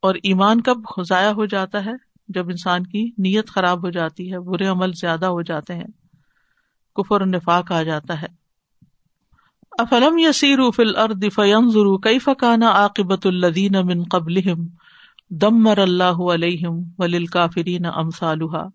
اور 0.01 0.15
ایمان 0.15 0.61
کب 0.61 0.79
ضائع 1.09 1.31
ہو 1.31 1.47
جاتا 1.47 1.85
ہے؟ 1.85 1.93
جب 2.29 2.49
انسان 2.49 2.87
کی 2.87 3.11
نیت 3.19 3.51
خراب 3.51 3.85
ہو 3.85 3.91
جاتی 3.91 4.33
ہے، 4.33 4.39
برے 4.39 4.67
عمل 4.67 4.93
زیادہ 4.93 5.27
ہو 5.27 5.43
جاتے 5.43 5.75
ہیں، 5.75 5.87
کفر 6.97 7.23
و 7.23 7.25
نفاق 7.25 7.73
آ 7.73 7.83
جاتا 7.83 8.23
ہے۔ 8.23 8.40
افلم 9.79 10.19
یسیر 10.19 10.59
فل 10.77 10.97
ارد 10.97 11.25
فینظروا 11.35 11.99
کیف 11.99 12.29
کان 12.39 12.63
عاقبت 12.63 13.27
الذین 13.27 13.77
من 13.85 14.03
قبلہم 14.05 14.67
دمر 15.31 15.79
اللہ 15.79 16.21
علیہم 16.33 16.83
وللکافرین 16.99 17.87
امثالها 17.87 18.69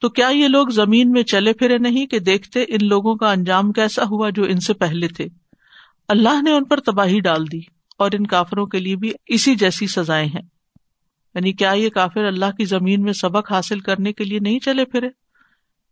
تو 0.00 0.08
کیا 0.08 0.28
یہ 0.28 0.48
لوگ 0.48 0.68
زمین 0.68 1.10
میں 1.10 1.22
چلے 1.22 1.52
پھرے 1.52 1.78
نہیں 1.78 2.06
کہ 2.06 2.18
دیکھتے 2.18 2.64
ان 2.68 2.86
لوگوں 2.86 3.14
کا 3.14 3.32
انجام 3.32 3.72
کیسا 3.72 4.02
ہوا 4.04 4.30
جو 4.30 4.44
ان 4.44 4.60
سے 4.60 4.74
پہلے 4.74 5.08
تھے؟ 5.08 5.26
اللہ 6.08 6.42
نے 6.42 6.52
ان 6.52 6.64
پر 6.64 6.80
تباہی 6.80 7.20
ڈال 7.20 7.52
دی 7.52 7.60
اور 7.98 8.10
ان 8.14 8.26
کافروں 8.26 8.66
کے 8.66 8.78
لیے 8.78 8.96
بھی 8.96 9.12
اسی 9.26 9.54
جیسی 9.54 9.86
سزائیں 9.86 10.28
ہیں۔ 10.28 10.42
یعنی 11.34 11.52
کیا 11.52 11.72
یہ 11.72 11.88
کافر 11.88 12.24
اللہ 12.24 12.56
کی 12.58 12.64
زمین 12.64 13.02
میں 13.02 13.12
سبق 13.12 13.52
حاصل 13.52 13.80
کرنے 13.80 14.12
کے 14.12 14.24
لیے 14.24 14.38
نہیں 14.38 14.58
چلے 14.58 14.84
پھرے؟ 14.84 15.08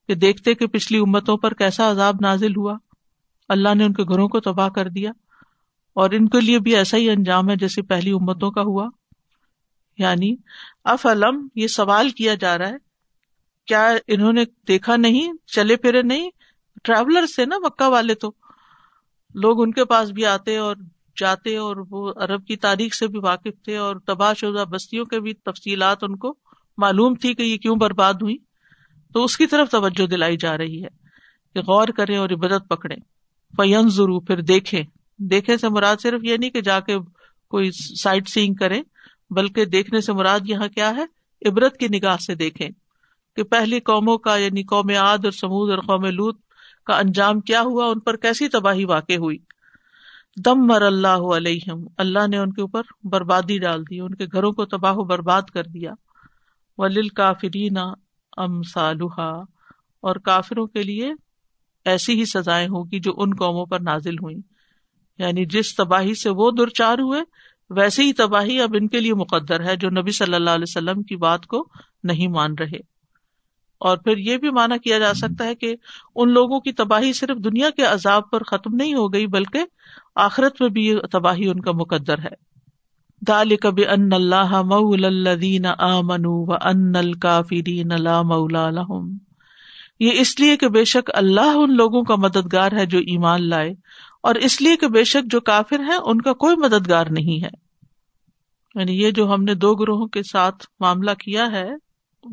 کہ 0.09 0.15
دیکھتے 0.15 0.55
کہ 0.55 0.67
پچھلی 0.67 0.99
امتوں 0.99 1.37
پر 1.37 1.55
کیسا 1.55 1.91
عذاب 1.91 2.17
نازل 2.21 2.57
ہوا۔ 2.57 2.77
اللہ 3.51 3.75
نے 3.75 3.85
ان 3.85 3.93
کے 3.93 4.03
گھروں 4.03 4.29
کو 4.29 4.41
تباہ 4.41 4.69
کر 4.69 4.89
دیا 4.89 5.11
اور 5.95 6.11
ان 6.11 6.29
کے 6.29 6.41
لیے 6.41 6.59
بھی 6.59 6.77
ایسا 6.77 6.97
ہی 6.97 7.11
انجام 7.11 7.51
ہے 7.51 7.57
جیسے 7.57 7.83
پہلی 7.83 8.11
امتوں 8.11 8.51
کا 8.51 8.63
ہوا۔ 8.63 8.89
یعنی 9.99 10.37
اف 10.85 11.07
علم 11.07 11.49
یہ 11.55 11.67
سوال 11.67 12.11
کیا 12.11 12.35
جا 12.35 12.59
رہا 12.59 12.69
ہے، 12.69 12.77
کیا 13.67 13.93
انہوں 14.09 14.33
نے 14.33 14.45
دیکھا 14.69 14.97
نہیں، 14.97 15.33
چلے 15.47 15.77
پھرے 15.77 16.03
نہیں؟ 16.03 16.31
ٹریولر 16.83 17.27
سے 17.27 17.45
نا 17.45 17.59
مکہ 17.59 17.89
والے 17.89 18.15
تو۔ 18.15 18.33
لوگ 19.35 19.63
ان 19.63 19.73
کے 19.73 19.85
پاس 19.85 20.11
بھی 20.11 20.27
آتے 20.27 20.57
اور 20.57 20.77
جاتے 21.17 21.57
اور 21.57 21.77
وہ 21.91 22.13
عرب 22.17 22.47
کی 22.47 22.57
تاریخ 22.57 22.95
سے 22.95 23.07
بھی 23.07 23.19
واقف 23.19 23.65
تھے 23.65 23.77
اور 23.77 23.97
تباہ 24.07 24.33
شدہ 24.35 24.65
بستیوں 24.71 25.05
کے 25.05 25.21
بھی 25.21 25.35
تفصیلات 25.35 25.99
ان 26.03 26.17
کو 26.17 26.35
معلوم 26.79 27.15
تھی 27.15 27.35
کہ 27.35 27.43
یہ 27.43 27.57
کیوں 27.57 27.77
برباد 27.77 28.15
ہوئی 28.15 28.37
تو 29.13 29.25
اس 29.25 29.37
کی 29.37 29.47
طرف 29.47 29.71
توجہ 29.71 30.07
دلائی 30.07 30.37
جا 30.37 30.59
رہی 30.59 30.85
ہے 30.85 30.89
کہ 31.55 31.61
غور 31.61 31.89
کریں 31.89 32.17
اور 32.17 32.31
عبادت 32.31 32.69
پکڑے 32.69 32.95
فین 33.57 33.89
ضرور 33.89 34.23
پھر 34.23 34.41
دیکھیں۔ 34.41 34.83
دیکھے 35.19 35.57
سے 35.57 35.69
مراد 35.69 35.97
صرف 36.03 36.25
یہ 36.25 36.37
نہیں 36.37 36.51
کہ 36.51 36.61
جا 36.61 36.81
کے 36.81 36.97
کوئی 37.49 37.71
سائٹ 38.03 38.29
سینگ 38.29 38.55
کرے 38.55 38.83
بلکہ 39.31 39.65
دیکھنے 39.65 40.01
سے 40.01 40.13
مراد 40.13 40.41
یہاں 40.45 40.69
کیا 40.69 40.93
ہے؟ 40.97 41.05
عبرت 41.49 41.77
کی 41.77 41.89
نگاہ 41.89 42.17
سے 42.17 42.35
دیکھیں۔ 42.35 42.69
کہ 43.37 43.43
پہلی 43.43 43.81
قوموں 43.81 44.19
کا 44.19 44.37
یعنی 44.37 44.63
قوم 44.63 44.89
عاد 44.89 45.19
اور 45.25 45.33
سمود 45.33 45.71
اور 45.71 45.79
قوم 45.79 46.05
لوت 46.05 46.39
کا 46.87 46.99
انجام 46.99 47.41
کیا 47.41 47.61
ہوا، 47.61 47.87
ان 47.87 48.01
پر 48.01 48.17
کیسی 48.17 48.49
تباہی 48.49 48.85
واقع 48.85 49.13
ہوئی؟ 49.13 49.39
دم 50.45 50.67
مر 50.67 50.83
اللہ 50.83 51.37
علیہم، 51.37 51.87
اللہ 51.99 52.27
نے 52.29 52.39
ان 52.39 52.53
کے 52.53 52.61
اوپر 52.61 52.83
بربادی 53.05 53.59
ڈال 53.59 53.83
دی، 53.83 54.01
ان 54.01 54.15
کے 54.15 54.25
گھروں 54.33 54.53
کو 54.53 54.65
تباہ 54.65 54.93
و 54.95 55.05
برباد 55.05 55.43
کر 55.43 55.63
دیا۔ 55.65 55.93
ولیل 56.79 57.09
کافرین 57.09 57.77
ام 58.37 58.61
اور 60.01 60.17
کافروں 60.17 60.67
کے 60.67 60.83
لیے 60.83 61.13
ایسی 61.85 62.19
ہی 62.19 62.25
سزائیں 62.25 62.69
ہوگی 62.69 63.01
جو 63.01 63.13
ان 63.17 63.31
قوموں 63.31 63.67
پر 63.67 63.81
نازل 63.81 64.15
ہوئی 64.15 64.37
یعنی 65.19 65.45
جس 65.47 65.77
تباہی 65.77 66.15
سے 66.15 66.31
وہ 66.31 66.51
دور 66.51 66.69
چار 66.69 66.99
ہوئے 66.99 67.21
ویسی 67.71 68.03
ہی 68.03 68.13
تباہی 68.13 68.61
اب 68.61 68.71
ان 68.75 68.89
کے 68.89 69.01
لیے 69.01 69.15
مقدر 69.15 69.65
ہے 69.65 69.77
جو 69.77 69.91
نبی 69.91 70.11
صلی 70.11 70.35
اللہ 70.35 70.51
علیہ 70.51 70.65
وسلم 70.69 71.03
کی 71.03 71.17
بات 71.17 71.47
کو 71.47 71.69
نہیں 72.05 72.29
مان 72.29 72.55
رہے۔ 72.61 72.91
اور 73.79 73.99
پھر 73.99 74.17
یہ 74.17 74.37
بھی 74.37 74.51
مانا 74.51 74.77
کیا 74.77 74.99
جا 74.99 75.15
سکتا 75.15 75.45
ہے 75.45 75.55
کہ 75.55 75.75
ان 76.17 76.33
لوگوں 76.33 76.61
کی 76.61 76.73
تباہی 76.73 77.13
صرف 77.13 77.45
دنیا 77.45 77.71
کے 77.71 77.83
عذاب 77.83 78.31
پر 78.31 78.43
ختم 78.43 78.75
نہیں 78.75 78.95
ہو 78.95 79.13
گئی، 79.13 79.27
بلکہ 79.27 79.59
آخرت 80.15 80.61
میں 80.61 80.69
بھی 80.69 80.87
یہ 80.87 80.97
تباہی 81.13 81.49
ان 81.49 81.61
کا 81.61 81.73
مقدر 81.73 82.19
ہے۔ 82.19 82.51
دال 83.29 83.57
کب 83.57 83.81
ان 83.89 84.13
اللہ 84.13 84.63
مول 84.63 85.05
الدین 85.05 85.67
آمن 85.79 86.27
و 86.27 86.53
ان 86.53 86.97
الکافرین 86.97 87.89
لا 87.89 88.23
مولا 88.23 88.71
لهم۔ 88.71 89.30
یہ 90.01 90.11
اس 90.15 90.41
لیے 90.41 90.57
کہ 90.57 90.69
بے 90.69 90.85
شک 90.85 91.11
اللہ 91.15 91.57
ان 91.57 91.77
لوگوں 91.77 92.03
کا 92.03 92.15
مددگار 92.17 92.73
ہے 92.73 92.87
جو 92.87 92.99
ایمان 92.99 93.49
لائے، 93.49 93.71
اور 94.23 94.35
اس 94.35 94.61
لیے 94.63 94.77
کہ 94.77 94.89
بے 94.89 95.05
شک 95.05 95.31
جو 95.31 95.41
کافر 95.41 95.81
ہے 95.81 95.97
ان 96.05 96.21
کا 96.21 96.33
کوئی 96.33 96.57
مددگار 96.57 97.07
نہیں 97.11 97.45
ہے۔ 97.45 97.49
یعنی 98.75 99.03
یہ 99.03 99.11
جو 99.11 99.35
ہم 99.35 99.45
نے 99.45 99.55
دو 99.55 99.75
گروہوں 99.75 100.07
کے 100.07 100.23
ساتھ 100.23 100.67
معاملہ 100.81 101.11
کیا 101.11 101.47
ہے، 101.53 101.69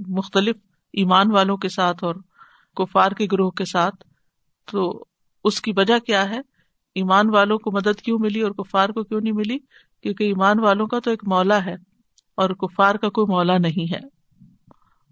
مختلف 0.08 0.56
ایمان 0.94 1.32
والوں 1.32 1.58
کے 1.58 1.70
ساتھ 1.70 2.04
اور 2.04 2.16
کفار 2.76 3.12
کے 3.12 3.28
گروہ 3.32 3.52
کے 3.52 3.66
ساتھ، 3.66 3.96
تو 4.72 5.06
اس 5.44 5.62
کی 5.62 5.72
وجہ 5.78 6.00
کیا 6.00 6.30
ہے؟ 6.30 6.40
ایمان 6.96 7.30
والوں 7.30 7.58
کو 7.58 7.72
مدد 7.72 8.02
کیوں 8.02 8.20
ملی 8.20 8.42
اور 8.42 8.52
کفار 8.52 8.90
کو 8.90 9.04
کیوں 9.04 9.22
نہیں 9.22 9.34
ملی؟ 9.34 9.58
کیونکہ 10.02 10.24
ایمان 10.24 10.60
والوں 10.60 10.88
کا 10.88 11.00
تو 11.00 11.10
ایک 11.10 11.24
مولا 11.28 11.66
ہے 11.66 11.76
اور 12.38 12.50
کفار 12.50 12.96
کا 12.96 13.10
کوئی 13.10 13.32
مولا 13.32 13.58
نہیں 13.58 13.94
ہے۔ 13.94 14.17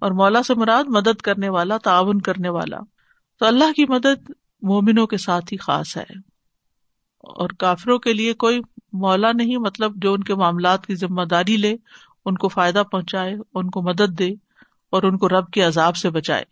اور 0.05 0.11
مولا 0.11 0.43
سے 0.43 0.53
مراد 0.55 0.83
مدد 0.87 1.21
کرنے 1.21 1.49
والا، 1.49 1.77
تعاون 1.77 2.21
کرنے 2.21 2.49
والا۔ 2.49 2.79
تو 3.39 3.45
اللہ 3.45 3.71
کی 3.71 3.85
مدد 3.89 4.31
مومنوں 4.61 5.07
کے 5.07 5.17
ساتھ 5.17 5.53
ہی 5.53 5.57
خاص 5.57 5.97
ہے۔ 5.97 6.19
اور 7.19 7.49
کافروں 7.49 7.99
کے 7.99 8.13
لیے 8.13 8.33
کوئی 8.33 8.61
مولا 8.93 9.31
نہیں 9.31 9.57
مطلب 9.57 9.95
جو 9.95 10.13
ان 10.13 10.23
کے 10.23 10.35
معاملات 10.35 10.85
کی 10.85 10.95
ذمہ 10.95 11.21
داری 11.21 11.57
لے، 11.57 11.75
ان 12.25 12.35
کو 12.35 12.47
فائدہ 12.47 12.83
پہنچائے، 12.91 13.35
ان 13.53 13.69
کو 13.69 13.81
مدد 13.81 14.19
دے 14.19 14.29
اور 14.89 15.03
ان 15.03 15.17
کو 15.17 15.29
رب 15.29 15.51
کے 15.51 15.61
عذاب 15.61 15.95
سے 15.95 16.09
بچائے۔ 16.09 16.43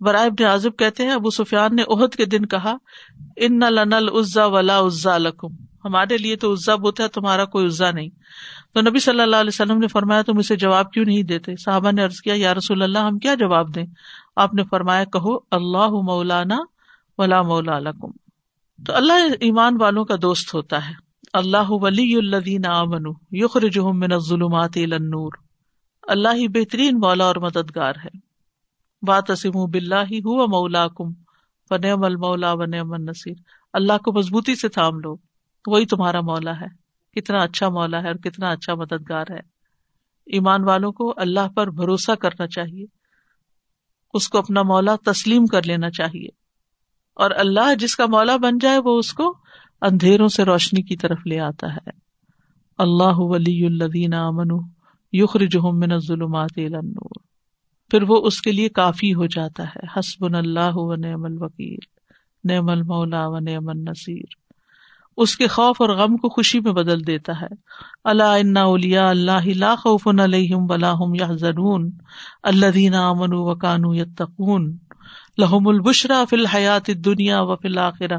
برائے 0.00 0.26
ابن 0.26 0.44
عازب 0.44 0.76
کہتے 0.76 1.04
ہیں، 1.04 1.12
ابو 1.12 1.30
سفیان 1.30 1.76
نے 1.76 1.82
عہد 1.88 2.14
کے 2.14 2.24
دن 2.24 2.46
کہا، 2.46 2.76
ان 3.36 3.58
لنل 3.58 4.08
عزا 4.18 4.46
ولا 4.46 4.78
عزا 4.78 5.18
لکم۔ 5.18 5.48
ہمارے 5.86 6.16
لیے 6.16 6.36
تو 6.36 6.52
عزا 6.52 6.74
بت 6.74 7.00
ہے، 7.00 7.08
تمہارا 7.08 7.44
کوئی 7.44 7.66
عزا 7.66 7.90
نہیں۔ 7.90 8.08
تو 8.74 8.80
نبی 8.80 8.98
صلی 8.98 9.20
اللہ 9.20 9.36
علیہ 9.36 9.50
وسلم 9.52 9.78
نے 9.78 9.88
فرمایا، 9.88 10.22
تم 10.22 10.38
اسے 10.38 10.56
جواب 10.56 10.92
کیوں 10.92 11.04
نہیں 11.04 11.22
دیتے؟ 11.22 11.52
صحابہ 11.56 11.90
نے 11.92 12.04
عرض 12.04 12.16
کیا، 12.16 12.34
یا 12.36 12.54
رسول 12.54 12.82
اللہ، 12.82 12.98
ہم 12.98 13.18
کیا 13.18 13.34
جواب 13.34 13.74
دیں؟ 13.74 13.86
آپ 14.36 14.54
نے 14.54 14.62
فرمایا، 14.70 15.04
کہو، 15.04 15.36
اللہ 15.50 15.88
مولانا 15.90 16.58
ولا 17.18 17.42
مولا 17.42 17.78
لکم۔ 17.78 18.10
تو 18.84 18.94
اللہ 18.94 19.12
ایمان 19.40 19.76
والوں 19.80 20.04
کا 20.04 20.14
دوست 20.22 20.54
ہوتا 20.54 20.88
ہے۔ 20.88 20.94
اللہ 21.32 21.70
ولی 21.70 22.16
الدین 22.16 22.66
امن 22.66 23.02
یخرجہم 23.30 23.98
من 23.98 24.12
الظلمات 24.12 24.70
الى 24.76 24.92
النور۔ 24.92 25.32
اللہ 26.02 26.28
ہی 26.34 26.48
بہترین 26.48 26.98
مولا 26.98 27.24
اور 27.24 27.36
مددگار 27.36 27.92
ہے۔ 28.04 28.18
بات 29.02 29.30
اسم 29.30 29.70
بلّہ 29.70 29.94
ہی 30.10 30.18
ہوا 30.18 30.46
مولا 30.46 30.88
کم 30.88 31.04
ونعم 31.70 32.04
المولا 32.04 32.52
ونعم 32.52 32.92
النصیر۔ 32.92 33.34
اللہ 33.72 33.92
کو 34.04 34.12
مضبوطی 34.12 34.54
سے 34.54 34.68
تھام 34.68 34.98
لو۔ 34.98 35.16
وہی 35.66 35.86
تمہارا 35.86 36.20
مولا 36.20 36.60
ہے۔ 36.60 36.86
کتنا 37.20 37.38
اچھا 37.38 37.68
مولا 37.68 38.02
ہے 38.02 38.06
اور 38.06 38.14
کتنا 38.14 38.50
اچھا 38.50 38.74
مددگار 38.74 39.24
ہے۔ 39.30 39.40
ایمان 40.26 40.64
والوں 40.64 40.92
کو 40.92 41.14
اللہ 41.16 41.48
پر 41.56 41.70
بھروسہ 41.70 42.12
کرنا 42.12 42.46
چاہیے۔ 42.46 42.86
اس 44.14 44.28
کو 44.28 44.38
اپنا 44.38 44.62
مولا 44.62 44.96
تسلیم 45.04 45.46
کر 45.46 45.62
لینا 45.62 45.90
چاہیے۔ 45.90 46.28
اور 47.14 47.30
اللہ 47.30 47.74
جس 47.74 47.96
کا 47.96 48.06
مولا 48.06 48.36
بن 48.36 48.58
جائے 48.58 48.78
وہ 48.78 48.98
اس 48.98 49.12
کو 49.12 49.38
اندھیروں 49.80 50.28
سے 50.28 50.44
روشنی 50.44 50.82
کی 50.82 50.96
طرف 50.96 51.18
لے 51.26 51.40
آتا 51.40 51.76
ہے۔ 51.76 51.90
اللہ 52.78 53.16
ولی 53.16 53.66
الدین 53.66 54.14
امن 54.14 54.48
یخرجہم 55.12 55.78
من 55.78 55.92
الظلمات 55.92 56.50
الى 56.56 56.74
النور۔ 56.74 57.20
پھر 57.90 58.02
وہ 58.08 58.26
اس 58.26 58.42
کے 58.42 58.52
لیے 58.52 58.68
کافی 58.68 59.14
ہو 59.14 59.26
جاتا 59.26 59.64
ہے۔ 59.64 59.98
حسب 59.98 60.24
اللہ 60.24 60.70
و 60.72 60.94
نعم 60.94 61.24
الوکیل۔ 61.24 61.78
نعم 62.44 62.68
المولا 62.68 63.26
و 63.26 63.38
نعم 63.38 63.68
النصیر۔ 63.68 64.45
اس 65.16 65.36
کے 65.36 65.46
خوف 65.46 65.76
اور 65.80 65.88
غم 65.88 66.16
کو 66.16 66.28
خوشی 66.28 66.60
میں 66.60 66.72
بدل 66.72 67.06
دیتا 67.06 67.40
ہے۔ 67.40 67.46
اللہ 68.04 68.22
ان 68.22 68.56
اولیا 68.56 69.08
اللہ 69.08 69.46
لا 69.46 69.74
خوف 69.74 70.06
علیہم 70.06 70.70
ولا 70.70 70.92
هم 70.92 71.14
يحزنون 71.14 71.90
الذين 72.42 72.94
امنوا 72.94 73.52
وكانوا 73.52 73.96
يتقون 73.96 74.76
لهم 75.38 75.68
البشرى 75.68 76.24
في 76.30 76.36
الحیات 76.36 76.90
الدنیا 76.90 77.40
وفي 77.40 77.68
الاخرہ۔ 77.68 78.18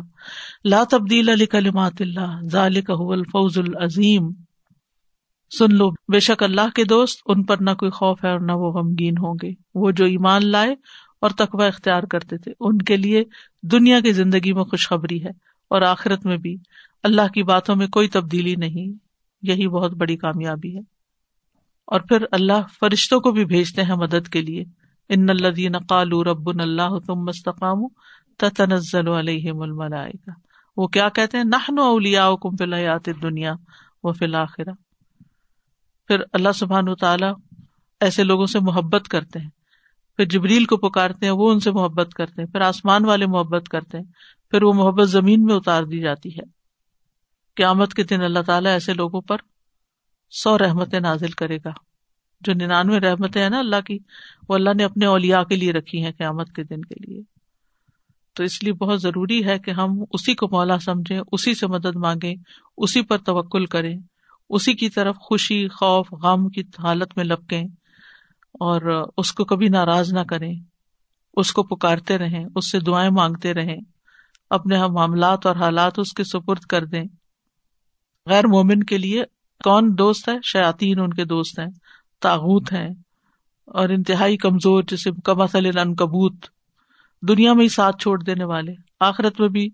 لا 0.63 0.83
تبدیل 0.91 1.25
لکلمات 1.25 1.93
اللہ۔ 1.99 2.39
ذلك 2.51 2.89
هو 2.89 3.11
الفوز 3.11 3.57
العظیم۔ 3.57 4.31
سن 5.59 5.75
لو، 5.75 5.89
بے 5.89 6.19
شک 6.19 6.43
اللہ 6.43 6.69
کے 6.75 6.83
دوست 6.83 7.21
ان 7.25 7.43
پر 7.43 7.57
نہ 7.59 7.69
کوئی 7.71 7.91
خوف 7.91 8.23
ہے 8.23 8.31
اور 8.31 8.39
نہ 8.39 8.51
وہ 8.51 8.71
غمگین 8.71 9.17
ہوں 9.17 9.35
گے۔ 9.43 9.51
وہ 9.75 9.91
جو 9.91 10.05
ایمان 10.05 10.45
لائے 10.45 10.75
اور 11.21 11.29
تقوی 11.29 11.65
اختیار 11.65 12.03
کرتے 12.03 12.37
تھے، 12.37 12.51
ان 12.59 12.77
کے 12.77 12.97
لیے 12.97 13.23
دنیا 13.63 13.99
کی 13.99 14.11
زندگی 14.11 14.53
میں 14.53 14.63
خوشخبری 14.63 15.23
ہے 15.23 15.29
اور 15.69 15.81
آخرت 15.81 16.25
میں 16.25 16.37
بھی۔ 16.37 16.57
اللہ 17.03 17.27
کی 17.33 17.43
باتوں 17.43 17.75
میں 17.75 17.87
کوئی 17.87 18.07
تبدیلی 18.07 18.55
نہیں، 18.55 18.97
یہی 19.41 19.67
بہت 19.67 19.91
بڑی 19.91 20.17
کامیابی 20.17 20.75
ہے۔ 20.75 20.81
اور 21.85 21.99
پھر 21.99 22.25
اللہ 22.31 22.67
فرشتوں 22.79 23.19
کو 23.19 23.31
بھی 23.31 23.45
بھیجتے 23.45 23.83
ہیں 23.83 23.95
مدد 23.95 24.27
کے 24.27 24.41
لیے۔ 24.41 24.63
ان 25.09 25.29
الدین 25.29 25.77
قالو 25.89 26.23
رب 26.23 26.49
اللہ 26.49 26.99
تم 27.07 27.15
مستقام 27.15 27.87
تنزل 28.37 29.07
علیہ 29.07 29.51
الملائکہ۔ 29.51 30.31
وہ 30.77 30.87
کیا 30.87 31.09
کہتے 31.09 31.37
ہیں؟ 31.37 31.43
نہ 31.43 31.81
اولیا 31.81 32.29
کم 32.41 32.55
فی 32.55 33.11
دنیا 33.13 33.53
وہ 34.03 34.11
فی 34.11 34.25
الآخرہ 34.25 34.69
پھر 36.07 36.19
اللہ 36.33 36.49
سبحان 36.55 36.95
تعالیٰ 36.95 37.33
ایسے 38.01 38.23
لوگوں 38.23 38.45
سے 38.45 38.59
محبت 38.59 39.07
کرتے 39.07 39.39
ہیں۔ 39.39 39.49
پھر 40.17 40.25
جبریل 40.25 40.65
کو 40.65 40.77
پکارتے 40.77 41.25
ہیں، 41.25 41.33
وہ 41.33 41.51
ان 41.51 41.59
سے 41.59 41.71
محبت 41.71 42.13
کرتے 42.13 42.41
ہیں۔ 42.41 42.49
پھر 42.49 42.61
آسمان 42.61 43.05
والے 43.05 43.25
محبت 43.25 43.69
کرتے 43.69 43.97
ہیں۔ 43.97 44.05
پھر 44.51 44.63
وہ 44.63 44.73
محبت 44.73 45.09
زمین 45.09 45.43
میں 45.43 45.55
اتار 45.55 45.83
دی 45.83 45.99
جاتی 45.99 46.29
ہے۔ 46.29 46.56
قیامت 47.57 47.93
کے 47.93 48.03
دن 48.03 48.21
اللہ 48.21 48.39
تعالیٰ 48.39 48.71
ایسے 48.71 48.93
لوگوں 48.93 49.21
پر 49.21 49.37
سو 50.31 50.57
رحمت 50.57 50.93
نازل 50.93 51.31
کرے 51.31 51.57
گا۔ 51.65 51.69
جو 52.41 52.53
ننانوے 52.53 52.99
رحمتیں 52.99 53.41
ہیں 53.41 53.49
نا 53.49 53.59
اللہ 53.59 53.81
کی، 53.81 53.99
وہ 54.49 54.55
اللہ 54.55 54.69
نے 54.77 54.83
اپنے 54.83 55.05
اولیا 55.05 55.43
کے 55.43 55.55
لیے 55.55 55.71
رکھی 55.71 56.03
ہیں 56.03 56.11
قیامت 56.17 56.51
کے 56.55 56.63
دن 56.63 56.81
کے 56.81 56.95
لیے۔ 57.07 57.21
تو 58.33 58.43
اس 58.43 58.63
لیے 58.63 58.73
بہت 58.73 59.01
ضروری 59.01 59.45
ہے 59.45 59.59
کہ 59.59 59.71
ہم 59.71 60.03
اسی 60.13 60.35
کو 60.35 60.47
مولا 60.51 60.79
سمجھیں، 60.79 61.21
اسی 61.31 61.53
سے 61.53 61.67
مدد 61.67 61.95
مانگیں، 61.95 62.35
اسی 62.77 63.01
پر 63.01 63.17
توکل 63.17 63.65
کریں، 63.65 63.97
اسی 64.49 64.73
کی 64.73 64.89
طرف 64.89 65.15
خوشی، 65.15 65.67
خوف، 65.67 66.13
غم 66.13 66.49
کی 66.49 66.61
حالت 66.61 67.17
میں 67.17 67.25
لپکیں 67.25 67.63
اور 68.53 69.07
اس 69.17 69.33
کو 69.33 69.45
کبھی 69.45 69.69
ناراض 69.69 70.13
نہ 70.13 70.19
کریں۔ 70.19 70.53
اس 71.33 71.53
کو 71.53 71.63
پکارتے 71.63 72.17
رہیں، 72.17 72.45
اس 72.55 72.71
سے 72.71 72.79
دعائیں 72.79 73.09
مانگتے 73.09 73.53
رہیں، 73.53 73.77
اپنے 74.49 74.87
معاملات 74.87 75.45
اور 75.45 75.55
حالات 75.55 75.99
اس 75.99 76.13
کے 76.13 76.23
سپرد 76.23 76.59
کر 76.59 76.85
دیں۔ 76.85 77.03
غیر 78.27 78.47
مومن 78.47 78.83
کے 78.83 78.97
لیے 78.97 79.23
کون 79.63 79.93
دوست 79.97 80.29
ہے؟ 80.29 80.33
شیاتین 80.43 80.99
ان 80.99 81.13
کے 81.13 81.25
دوست 81.25 81.59
ہیں 81.59 81.67
تاغت 82.21 82.71
ہیں، 82.73 82.89
اور 83.67 83.89
انتہائی 83.89 84.37
کمزور 84.37 84.83
جیسے 84.87 85.11
کمسل 85.23 85.71
کبوت 85.95 86.45
دنیا 87.23 87.53
میں 87.53 87.63
ہی 87.63 87.69
ساتھ 87.69 87.97
چھوڑ 88.01 88.17
دینے 88.23 88.43
والے، 88.43 88.73
آخرت 88.99 89.39
میں 89.39 89.49
بھی 89.49 89.67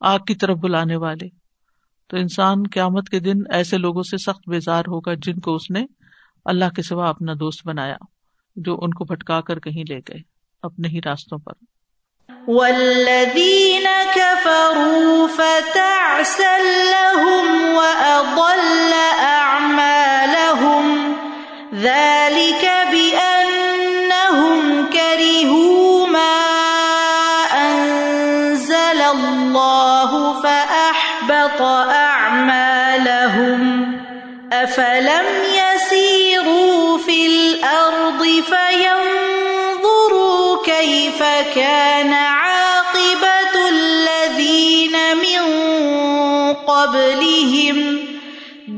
آگ 0.00 0.18
کی 0.18 0.34
طرف 0.34 0.58
بلانے 0.58 0.96
والے۔ 0.96 1.28
تو 2.10 2.16
انسان 2.16 2.62
قیامت 2.72 3.08
کے 3.08 3.20
دن 3.20 3.42
ایسے 3.50 3.78
لوگوں 3.78 4.02
سے 4.02 4.16
سخت 4.16 4.48
بیزار 4.48 4.84
ہوگا 4.88 5.14
جن 5.22 5.38
کو 5.40 5.54
اس 5.54 5.70
نے 5.70 5.84
اللہ 6.46 6.74
کے 6.76 6.82
سوا 6.82 7.08
اپنا 7.08 7.32
دوست 7.40 7.66
بنایا، 7.66 7.96
جو 8.56 8.78
ان 8.82 8.90
کو 8.90 9.04
بھٹکا 9.04 9.40
کر 9.40 9.58
کہیں 9.58 9.84
لے 9.88 9.98
گئے، 10.08 10.20
اپنے 10.62 10.88
ہی 10.88 11.00
راستوں 11.04 11.38
پر۔ 11.38 11.52
والذین 12.48 13.88
كفروا 14.14 15.28
فتعسل 15.28 16.64
لهم 16.90 17.74
وأضل 17.74 18.92
أعمالهم. 19.22 21.16
ذلك 21.74 22.72
بأنهم 22.90 24.58
كرهوا 24.90 26.06
ما 26.06 26.46
أنزل 27.54 29.02
الله 29.02 30.42
فأحبط 30.42 31.62
أعمالهم. 31.90 33.62
أفلم 34.52 35.11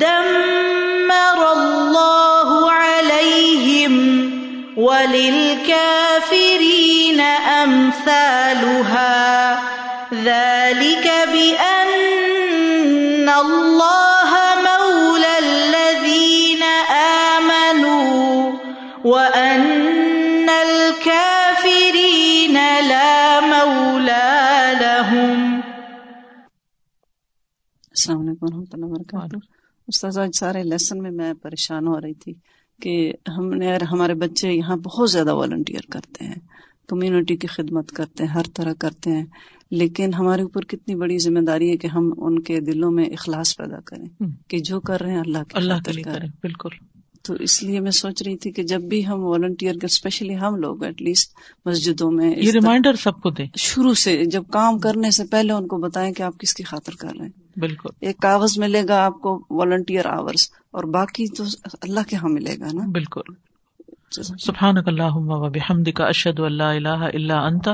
دمر 0.01 1.41
الله 1.53 2.49
عليهم 2.73 3.95
وللكافرين 4.77 5.91
أمثالها. 7.63 9.05
ذلك 10.15 11.07
بأن 11.33 11.95
الله 13.29 14.31
مولى 14.67 15.35
الذين 15.45 16.63
آمنوا 17.37 18.53
وأن 19.05 20.49
الكافرين 20.69 21.69
لا 22.89 23.41
مولى 23.41 24.33
لهم. 24.81 25.61
السلام 27.91 28.21
علیکم 28.21 28.45
و 28.45 28.49
رحمۃ 28.49 28.71
اللہ 28.73 28.87
وبرکاتہ۔ 28.87 29.54
استاذ 29.89 30.19
آج 30.19 30.31
سارے 30.37 30.63
لیسن 30.63 31.03
میں 31.03 31.11
میں 31.11 31.35
پریشان 31.35 31.87
ہو 31.87 32.01
رہی 32.01 32.15
تھی 32.15 32.35
کہ 32.83 33.13
ہم 33.37 33.53
نے 33.53 33.77
ہمارے 33.93 34.15
بچے 34.15 34.53
یہاں 34.53 34.77
بہت 34.77 35.11
زیادہ 35.11 35.35
والنٹیئر 35.35 35.91
کرتے 35.91 36.25
ہیں 36.25 36.35
کمیونٹی 36.89 37.37
کی 37.37 37.47
خدمت 37.47 37.93
کرتے 37.93 38.25
ہیں 38.25 38.31
ہر 38.31 38.43
طرح 38.55 38.73
کرتے 38.79 39.11
ہیں 39.11 39.25
لیکن 39.71 40.15
ہمارے 40.15 40.43
اوپر 40.43 40.65
کتنی 40.65 40.95
بڑی 40.95 41.19
ذمہ 41.19 41.41
داری 41.41 41.71
ہے 41.71 41.77
کہ 41.77 41.87
ہم 41.87 42.13
ان 42.17 42.39
کے 42.43 42.61
دلوں 42.61 42.91
میں 42.91 43.05
اخلاص 43.05 43.57
پیدا 43.57 43.81
کریں 43.81 44.23
کہ 44.49 44.59
جو 44.59 44.81
کر 44.81 45.01
رہے 45.01 45.11
ہیں 45.11 45.21
اللہ 45.21 45.39
کے 45.39 45.59
اللہ 45.59 45.75
کریں 46.03 46.29
بالکل۔ 46.43 46.69
تو 47.23 47.35
اس 47.35 47.63
لیے 47.63 47.81
میں 47.81 47.91
سوچ 47.91 48.23
رہی 48.23 48.37
تھی 48.37 48.53
کہ 48.53 48.63
جب 48.63 48.83
بھی 48.83 49.07
ہم 49.07 49.25
والنٹیئر 49.25 49.75
کر 49.75 49.85
اسپیشلی 49.85 50.37
ہم 50.37 50.57
لوگ 50.57 50.85
ایٹ 50.85 51.03
لیسٹ 51.03 51.33
مسجدوں 51.65 52.13
میں 52.13 52.35
یہ 52.37 52.51
ریمائنڈر 52.53 52.95
سب 52.95 53.21
کو 53.23 53.31
دیں۔ 53.31 53.47
شروع 53.57 53.95
سے 53.95 54.25
جب 54.25 54.43
کام 54.53 54.79
کرنے 54.79 55.11
سے 55.11 55.25
پہلے 55.25 55.53
ان 55.53 55.67
کو 55.69 55.77
بتائیں 55.77 56.15
کہ 56.15 56.23
آپ 56.23 56.39
کس 56.39 56.55
کی 56.55 56.63
خاطر 56.63 56.93
کر 56.99 57.09
رہے 57.19 57.27
ہیں۔ 57.27 57.44
بالکل۔ 57.57 57.89
ایک 58.01 58.19
کاغذ 58.19 58.59
ملے 58.59 58.83
گا 58.89 59.05
آپ 59.05 59.21
کو 59.21 59.45
والنٹیئر 59.51 60.07
آورس 60.07 60.51
اور 60.71 60.85
باقی 60.85 61.27
تو 61.29 61.45
اللہ 61.83 62.01
کے 62.09 62.17
ہاں 62.17 62.29
ملے 62.29 62.61
گا 62.61 62.67
نا۔ 62.73 62.89
بالکل۔ 62.93 63.21
سبحان 64.39 64.75
اللہ 64.87 65.17
و 65.17 65.49
بحمدک 65.51 66.01
اشد 66.01 66.41
اللہ 66.41 66.63
الہ 66.63 66.89
الا 66.89 67.47
انت 67.47 67.69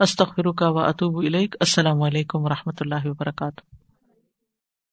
استغفرک 0.00 0.62
و 0.66 0.78
اتوب 0.78 1.18
الیک۔ 1.18 1.56
السلام 1.60 2.02
علیکم 2.02 2.42
و 2.42 2.48
رحمۃ 2.48 2.72
اللہ 2.80 3.06
وبرکاتہ۔ 3.06 3.71